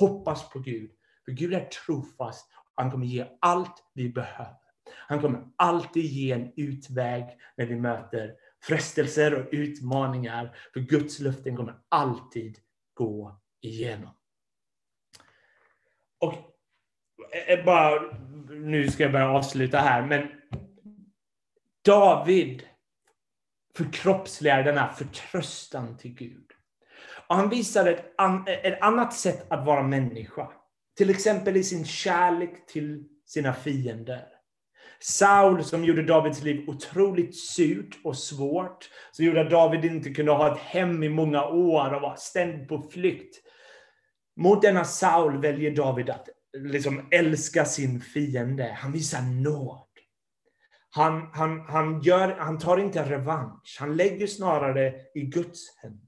Hoppas 0.00 0.50
på 0.50 0.58
Gud. 0.58 0.90
För 1.24 1.32
Gud 1.32 1.54
är 1.54 1.64
trofast. 1.64 2.50
Han 2.74 2.90
kommer 2.90 3.06
ge 3.06 3.26
allt 3.40 3.90
vi 3.94 4.08
behöver. 4.08 4.56
Han 4.94 5.20
kommer 5.20 5.48
alltid 5.56 6.04
ge 6.04 6.32
en 6.32 6.52
utväg 6.56 7.24
när 7.56 7.66
vi 7.66 7.76
möter 7.76 8.34
frestelser 8.62 9.34
och 9.34 9.48
utmaningar. 9.52 10.56
För 10.72 10.80
Guds 10.80 11.18
löften 11.18 11.56
kommer 11.56 11.74
alltid 11.88 12.58
gå 12.94 13.40
igenom. 13.60 14.14
Och 16.18 16.34
eh, 17.34 17.58
eh, 17.58 17.64
bara, 17.64 18.00
nu 18.50 18.90
ska 18.90 19.02
jag 19.02 19.12
börja 19.12 19.30
avsluta 19.30 19.78
här, 19.78 20.06
men 20.06 20.28
David 21.84 22.62
förkroppsligar 23.76 24.62
denna 24.62 24.92
förtröstan 24.92 25.96
till 25.96 26.14
Gud. 26.14 26.47
Och 27.28 27.36
han 27.36 27.48
visar 27.48 27.86
ett, 27.86 28.14
an, 28.18 28.44
ett 28.46 28.82
annat 28.82 29.14
sätt 29.14 29.46
att 29.52 29.66
vara 29.66 29.82
människa. 29.82 30.48
Till 30.96 31.10
exempel 31.10 31.56
i 31.56 31.64
sin 31.64 31.84
kärlek 31.84 32.66
till 32.66 33.04
sina 33.26 33.52
fiender. 33.52 34.26
Saul 35.00 35.64
som 35.64 35.84
gjorde 35.84 36.02
Davids 36.02 36.42
liv 36.42 36.68
otroligt 36.68 37.38
surt 37.38 37.98
och 38.04 38.16
svårt. 38.16 38.90
Som 39.12 39.24
gjorde 39.24 39.40
att 39.40 39.50
David 39.50 39.84
inte 39.84 40.10
kunde 40.10 40.32
ha 40.32 40.52
ett 40.52 40.58
hem 40.58 41.02
i 41.02 41.08
många 41.08 41.46
år 41.46 41.94
och 41.94 42.02
var 42.02 42.16
ständigt 42.16 42.68
på 42.68 42.82
flykt. 42.82 43.36
Mot 44.36 44.62
denna 44.62 44.84
Saul 44.84 45.40
väljer 45.40 45.76
David 45.76 46.10
att 46.10 46.28
liksom 46.56 47.08
älska 47.10 47.64
sin 47.64 48.00
fiende. 48.00 48.76
Han 48.78 48.92
visar 48.92 49.22
nåd. 49.22 49.84
Han, 50.90 51.30
han, 51.32 51.60
han, 51.60 52.00
gör, 52.00 52.36
han 52.38 52.58
tar 52.58 52.78
inte 52.78 53.10
revansch. 53.10 53.76
Han 53.80 53.96
lägger 53.96 54.26
snarare 54.26 54.94
i 55.14 55.20
Guds 55.20 55.78
händer. 55.82 56.07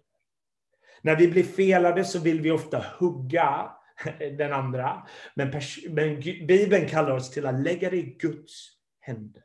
När 1.02 1.16
vi 1.16 1.28
blir 1.28 1.44
felade 1.44 2.04
så 2.04 2.18
vill 2.18 2.40
vi 2.40 2.50
ofta 2.50 2.84
hugga 2.98 3.70
den 4.38 4.52
andra. 4.52 5.06
Men, 5.34 5.52
men 5.90 6.20
Bibeln 6.20 6.88
kallar 6.88 7.10
oss 7.10 7.30
till 7.30 7.46
att 7.46 7.62
lägga 7.62 7.90
det 7.90 7.96
i 7.96 8.16
Guds 8.18 8.68
händer. 9.00 9.42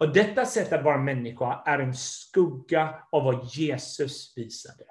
Och 0.00 0.12
detta 0.12 0.46
sätt 0.46 0.72
att 0.72 0.84
vara 0.84 0.98
människa 0.98 1.62
är 1.66 1.78
en 1.78 1.94
skugga 1.94 2.94
av 3.12 3.24
vad 3.24 3.44
Jesus 3.44 4.32
visade. 4.36 4.84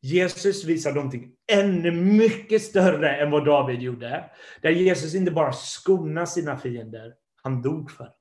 Jesus 0.00 0.64
visar 0.64 0.92
någonting 0.92 1.32
ännu 1.52 1.90
mycket 1.90 2.62
större 2.62 3.16
än 3.16 3.30
vad 3.30 3.44
David 3.44 3.80
gjorde. 3.80 4.30
Där 4.62 4.70
Jesus 4.70 5.14
inte 5.14 5.30
bara 5.30 5.52
skonar 5.52 6.26
sina 6.26 6.58
fiender, 6.58 7.14
han 7.42 7.62
dog 7.62 7.90
för 7.90 8.04
dem. 8.04 8.12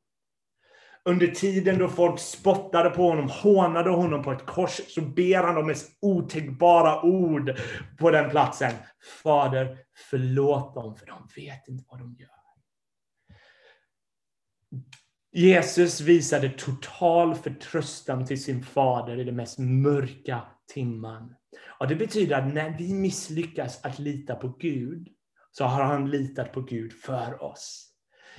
Under 1.10 1.28
tiden 1.28 1.78
då 1.80 1.88
folk 1.88 2.20
spottade 2.20 2.90
på 2.90 3.10
honom, 3.10 3.30
hånade 3.30 3.90
honom 3.90 4.24
på 4.24 4.32
ett 4.32 4.46
kors, 4.46 4.82
så 4.88 5.02
ber 5.02 5.44
han 5.44 5.56
de 5.56 5.68
mest 5.68 5.98
otänkbara 6.02 7.02
ord 7.02 7.58
på 8.00 8.12
den 8.12 8.30
platsen. 8.30 8.72
Fader, 9.24 9.78
förlåt 10.10 10.76
dem, 10.76 10.96
för 10.96 11.06
de 11.06 11.28
vet 11.36 11.68
inte 11.68 11.84
vad 11.88 12.00
de 12.00 12.16
gör. 12.20 12.30
Jesus 15.32 16.02
visade 16.02 16.50
total 16.50 17.36
förtröstan 17.36 18.26
till 18.26 18.44
sin 18.44 18.64
fader 18.64 19.20
i 19.20 19.24
den 19.24 19.36
mest 19.36 19.60
mörka 19.60 20.42
timman. 20.74 21.36
Och 21.80 21.88
Det 21.88 21.96
betyder 21.96 22.36
att 22.38 22.54
när 22.54 22.78
vi 22.78 22.94
misslyckas 22.94 23.86
att 23.86 24.00
lita 24.00 24.36
på 24.36 24.48
Gud, 24.48 25.08
så 25.52 25.66
har 25.66 25.84
han 25.84 26.10
litat 26.10 26.54
på 26.54 26.62
Gud 26.62 26.94
för 26.94 27.44
oss. 27.44 27.92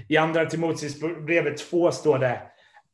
I 0.08 0.16
andra 0.16 0.46
Timoteus 0.46 1.00
brevet 1.00 1.58
2 1.58 1.92
står 1.92 2.18
det, 2.18 2.42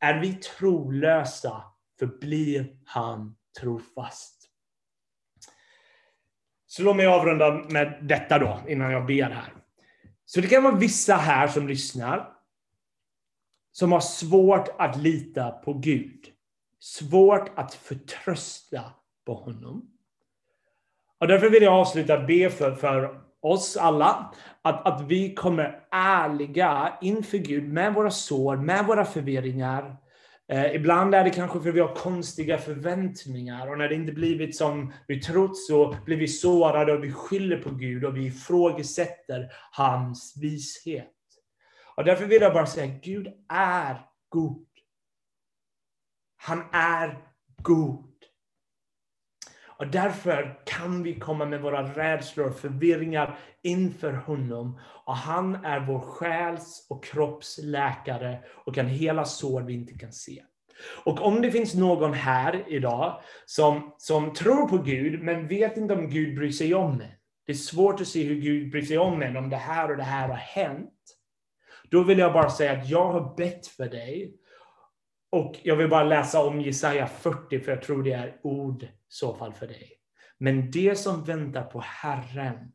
är 0.03 0.21
vi 0.21 0.35
trolösa 0.35 1.65
förblir 1.99 2.77
han 2.85 3.37
trofast. 3.61 4.49
Så 6.67 6.83
låt 6.83 6.97
mig 6.97 7.07
avrunda 7.07 7.53
med 7.53 7.99
detta 8.03 8.39
då, 8.39 8.61
innan 8.69 8.93
jag 8.93 9.07
ber 9.07 9.31
här. 9.31 9.53
Så 10.25 10.41
det 10.41 10.47
kan 10.47 10.63
vara 10.63 10.75
vissa 10.75 11.15
här 11.15 11.49
som 11.49 11.69
lyssnar, 11.69 12.33
som 13.73 13.93
har 13.93 14.01
svårt 14.01 14.69
att 14.79 14.97
lita 14.97 15.51
på 15.51 15.75
Gud. 15.75 16.27
Svårt 16.79 17.59
att 17.59 17.75
förtrösta 17.75 18.83
på 19.25 19.35
honom. 19.35 19.91
Och 21.19 21.29
därför 21.29 21.51
vill 21.51 21.63
jag 21.63 21.75
avsluta 21.75 22.27
be 22.27 22.51
för, 22.51 22.75
för 22.75 23.21
oss 23.43 23.77
alla, 23.77 24.35
att, 24.63 24.87
att 24.87 25.01
vi 25.01 25.35
kommer 25.35 25.81
ärliga 25.91 26.99
inför 27.01 27.39
Gud 27.39 27.73
med 27.73 27.95
våra 27.95 28.11
sår, 28.11 28.57
med 28.57 28.87
våra 28.87 29.05
förvirringar. 29.05 29.97
Eh, 30.49 30.75
ibland 30.75 31.15
är 31.15 31.25
det 31.25 31.31
kanske 31.31 31.61
för 31.61 31.69
att 31.69 31.75
vi 31.75 31.81
har 31.81 31.95
konstiga 31.95 32.59
förväntningar 32.59 33.71
och 33.71 33.79
när 33.79 33.89
det 33.89 33.95
inte 33.95 34.13
blivit 34.13 34.57
som 34.57 34.93
vi 35.07 35.21
trott 35.21 35.57
så 35.57 35.97
blir 36.05 36.17
vi 36.17 36.29
sårade 36.29 36.93
och 36.93 37.05
vi 37.05 37.13
skyller 37.13 37.57
på 37.57 37.71
Gud 37.71 38.05
och 38.05 38.17
vi 38.17 38.27
ifrågasätter 38.27 39.53
hans 39.71 40.35
vishet. 40.41 41.09
Och 41.97 42.05
därför 42.05 42.27
vill 42.27 42.43
jag 42.43 42.53
bara 42.53 42.67
säga, 42.67 42.99
Gud 43.03 43.29
är 43.49 44.07
god. 44.29 44.67
Han 46.37 46.65
är 46.73 47.19
god. 47.63 48.12
Och 49.83 49.89
därför 49.89 50.59
kan 50.67 51.03
vi 51.03 51.15
komma 51.15 51.47
med 51.47 51.61
våra 51.61 51.83
rädslor 51.83 52.47
och 52.47 52.59
förvirringar 52.59 53.39
inför 53.63 54.13
honom. 54.13 54.81
Och 55.05 55.17
han 55.17 55.65
är 55.65 55.81
vår 55.81 56.01
själs 56.01 56.87
och 56.91 57.05
kroppsläkare 57.05 58.39
och 58.65 58.75
kan 58.75 58.87
hela 58.87 59.25
sår 59.25 59.63
vi 59.63 59.73
inte 59.73 59.99
kan 59.99 60.13
se. 60.13 60.43
Och 61.05 61.27
om 61.27 61.43
det 61.43 61.51
finns 61.51 61.75
någon 61.75 62.15
här 62.15 62.65
idag 62.69 63.21
som, 63.47 63.95
som 63.99 64.33
tror 64.33 64.69
på 64.69 64.79
Gud, 64.79 65.23
men 65.23 65.49
vet 65.49 65.77
inte 65.77 65.95
om 65.95 66.11
Gud 66.11 66.37
bryr 66.37 66.53
sig 66.53 66.75
om 66.75 66.93
en. 66.93 67.09
Det 67.47 67.53
är 67.53 67.57
svårt 67.57 68.01
att 68.01 68.09
se 68.09 68.23
hur 68.25 68.41
Gud 68.41 68.71
bryr 68.71 68.83
sig 68.83 68.99
om 68.99 69.23
en, 69.23 69.37
om 69.37 69.51
det 69.51 69.57
här 69.57 69.91
och 69.91 69.97
det 69.97 70.03
här 70.03 70.29
har 70.29 70.35
hänt. 70.35 70.95
Då 71.91 72.03
vill 72.03 72.19
jag 72.19 72.33
bara 72.33 72.51
säga 72.51 72.73
att 72.73 72.89
jag 72.89 73.13
har 73.13 73.37
bett 73.37 73.67
för 73.67 73.89
dig. 73.89 74.35
Och 75.33 75.61
jag 75.63 75.77
vill 75.77 75.89
bara 75.89 76.05
läsa 76.05 76.45
om 76.45 76.61
Jesaja 76.61 77.07
40, 77.07 77.61
för 77.61 77.73
jag 77.73 77.83
tror 77.83 78.03
det 78.03 78.13
är 78.13 78.41
ord 78.43 78.87
så 79.09 79.35
fall 79.35 79.53
för 79.55 79.67
dig. 79.67 79.93
Men 80.39 80.71
det 80.71 80.97
som 80.97 81.25
väntar 81.25 81.63
på 81.63 81.81
Herren 81.81 82.73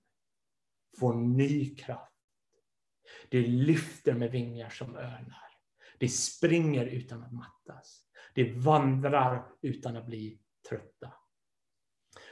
får 1.00 1.14
ny 1.14 1.76
kraft. 1.76 2.14
Det 3.30 3.42
lyfter 3.42 4.14
med 4.14 4.32
vingar 4.32 4.70
som 4.70 4.96
örnar. 4.96 5.48
Det 6.00 6.10
springer 6.10 6.86
utan 6.86 7.24
att 7.24 7.32
mattas. 7.32 8.02
Det 8.34 8.54
vandrar 8.54 9.46
utan 9.62 9.98
att 9.98 10.06
bli 10.06 10.40
trötta. 10.70 11.14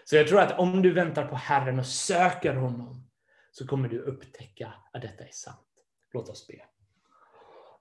Så 0.03 0.15
jag 0.15 0.27
tror 0.27 0.39
att 0.39 0.59
om 0.59 0.81
du 0.81 0.93
väntar 0.93 1.27
på 1.27 1.35
Herren 1.35 1.79
och 1.79 1.85
söker 1.85 2.55
honom 2.55 3.11
så 3.51 3.67
kommer 3.67 3.89
du 3.89 3.99
upptäcka 3.99 4.73
att 4.93 5.01
detta 5.01 5.23
är 5.23 5.31
sant. 5.31 5.85
Låt 6.13 6.29
oss 6.29 6.47
be. 6.47 6.74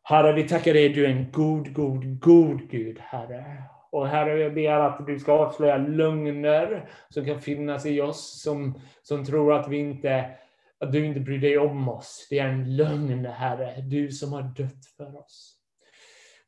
Herre, 0.07 0.33
vi 0.33 0.49
tackar 0.49 0.75
dig, 0.75 0.88
du 0.88 1.05
är 1.07 1.11
en 1.11 1.33
god, 1.33 1.75
god, 1.75 2.21
god 2.21 2.71
Gud, 2.71 2.99
Herre. 2.99 3.62
Och 3.90 4.09
Herre, 4.09 4.40
jag 4.40 4.55
ber 4.55 4.71
att 4.71 5.07
du 5.07 5.19
ska 5.19 5.33
avslöja 5.33 5.77
lögner 5.77 6.90
som 7.09 7.25
kan 7.25 7.40
finnas 7.40 7.87
i 7.87 8.01
oss, 8.01 8.43
som, 8.43 8.81
som 9.03 9.25
tror 9.25 9.53
att 9.53 9.69
vi 9.69 9.77
inte 9.77 10.31
att 10.79 10.93
du 10.93 11.07
inte 11.07 11.21
bryr 11.21 11.38
dig 11.38 11.59
om 11.59 11.88
oss. 11.88 12.27
Det 12.31 12.38
är 12.38 12.49
en 12.49 12.77
lögn, 12.77 13.27
Herre. 13.27 13.81
Du 13.81 14.11
som 14.11 14.33
har 14.33 14.43
dött 14.43 14.87
för 14.97 15.17
oss. 15.17 15.57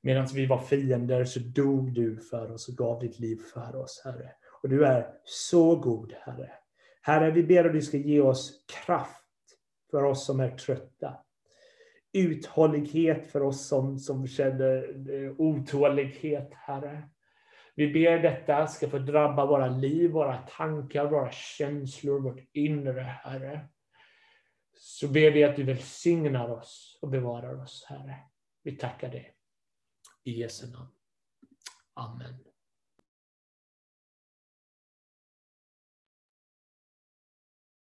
Medan 0.01 0.27
vi 0.35 0.47
var 0.47 0.59
fiender 0.59 1.25
så 1.25 1.40
dog 1.40 1.95
du 1.95 2.16
för 2.16 2.53
oss 2.53 2.69
och 2.69 2.75
gav 2.75 3.01
ditt 3.01 3.19
liv 3.19 3.40
för 3.55 3.77
oss, 3.77 4.03
Herre. 4.05 4.31
Och 4.62 4.69
du 4.69 4.85
är 4.85 5.07
så 5.25 5.77
god, 5.77 6.12
Herre. 6.21 6.51
Herre, 7.03 7.31
vi 7.31 7.42
ber 7.42 7.64
att 7.64 7.73
du 7.73 7.83
ska 7.83 7.97
ge 7.97 8.21
oss 8.21 8.64
kraft 8.85 9.23
för 9.90 10.03
oss 10.03 10.27
som 10.27 10.40
är 10.40 10.51
trötta. 10.51 11.14
Uthållighet 12.16 13.33
för 13.33 13.42
oss 13.42 13.68
som, 13.68 13.98
som 13.98 14.26
känner 14.26 14.76
eh, 15.12 15.33
otålighet, 15.38 16.50
Herre. 16.55 17.09
Vi 17.74 17.92
ber 17.92 18.18
detta 18.18 18.66
ska 18.66 18.88
få 18.88 18.98
drabba 18.98 19.46
våra 19.46 19.68
liv, 19.68 20.11
våra 20.11 20.38
tankar, 20.38 21.11
våra 21.11 21.31
känslor, 21.31 22.20
vårt 22.20 22.40
inre, 22.52 23.00
Herre. 23.00 23.68
Så 24.74 25.09
ber 25.09 25.31
vi 25.31 25.44
att 25.44 25.57
du 25.57 25.62
välsignar 25.62 26.50
oss 26.50 26.98
och 27.02 27.09
bevarar 27.09 27.62
oss, 27.62 27.87
Herre. 27.88 28.16
Vi 28.62 28.76
tackar 28.76 29.11
dig. 29.11 29.35
I 30.24 30.31
Jesu 30.31 30.66
namn. 30.66 30.88
Amen. 31.94 32.45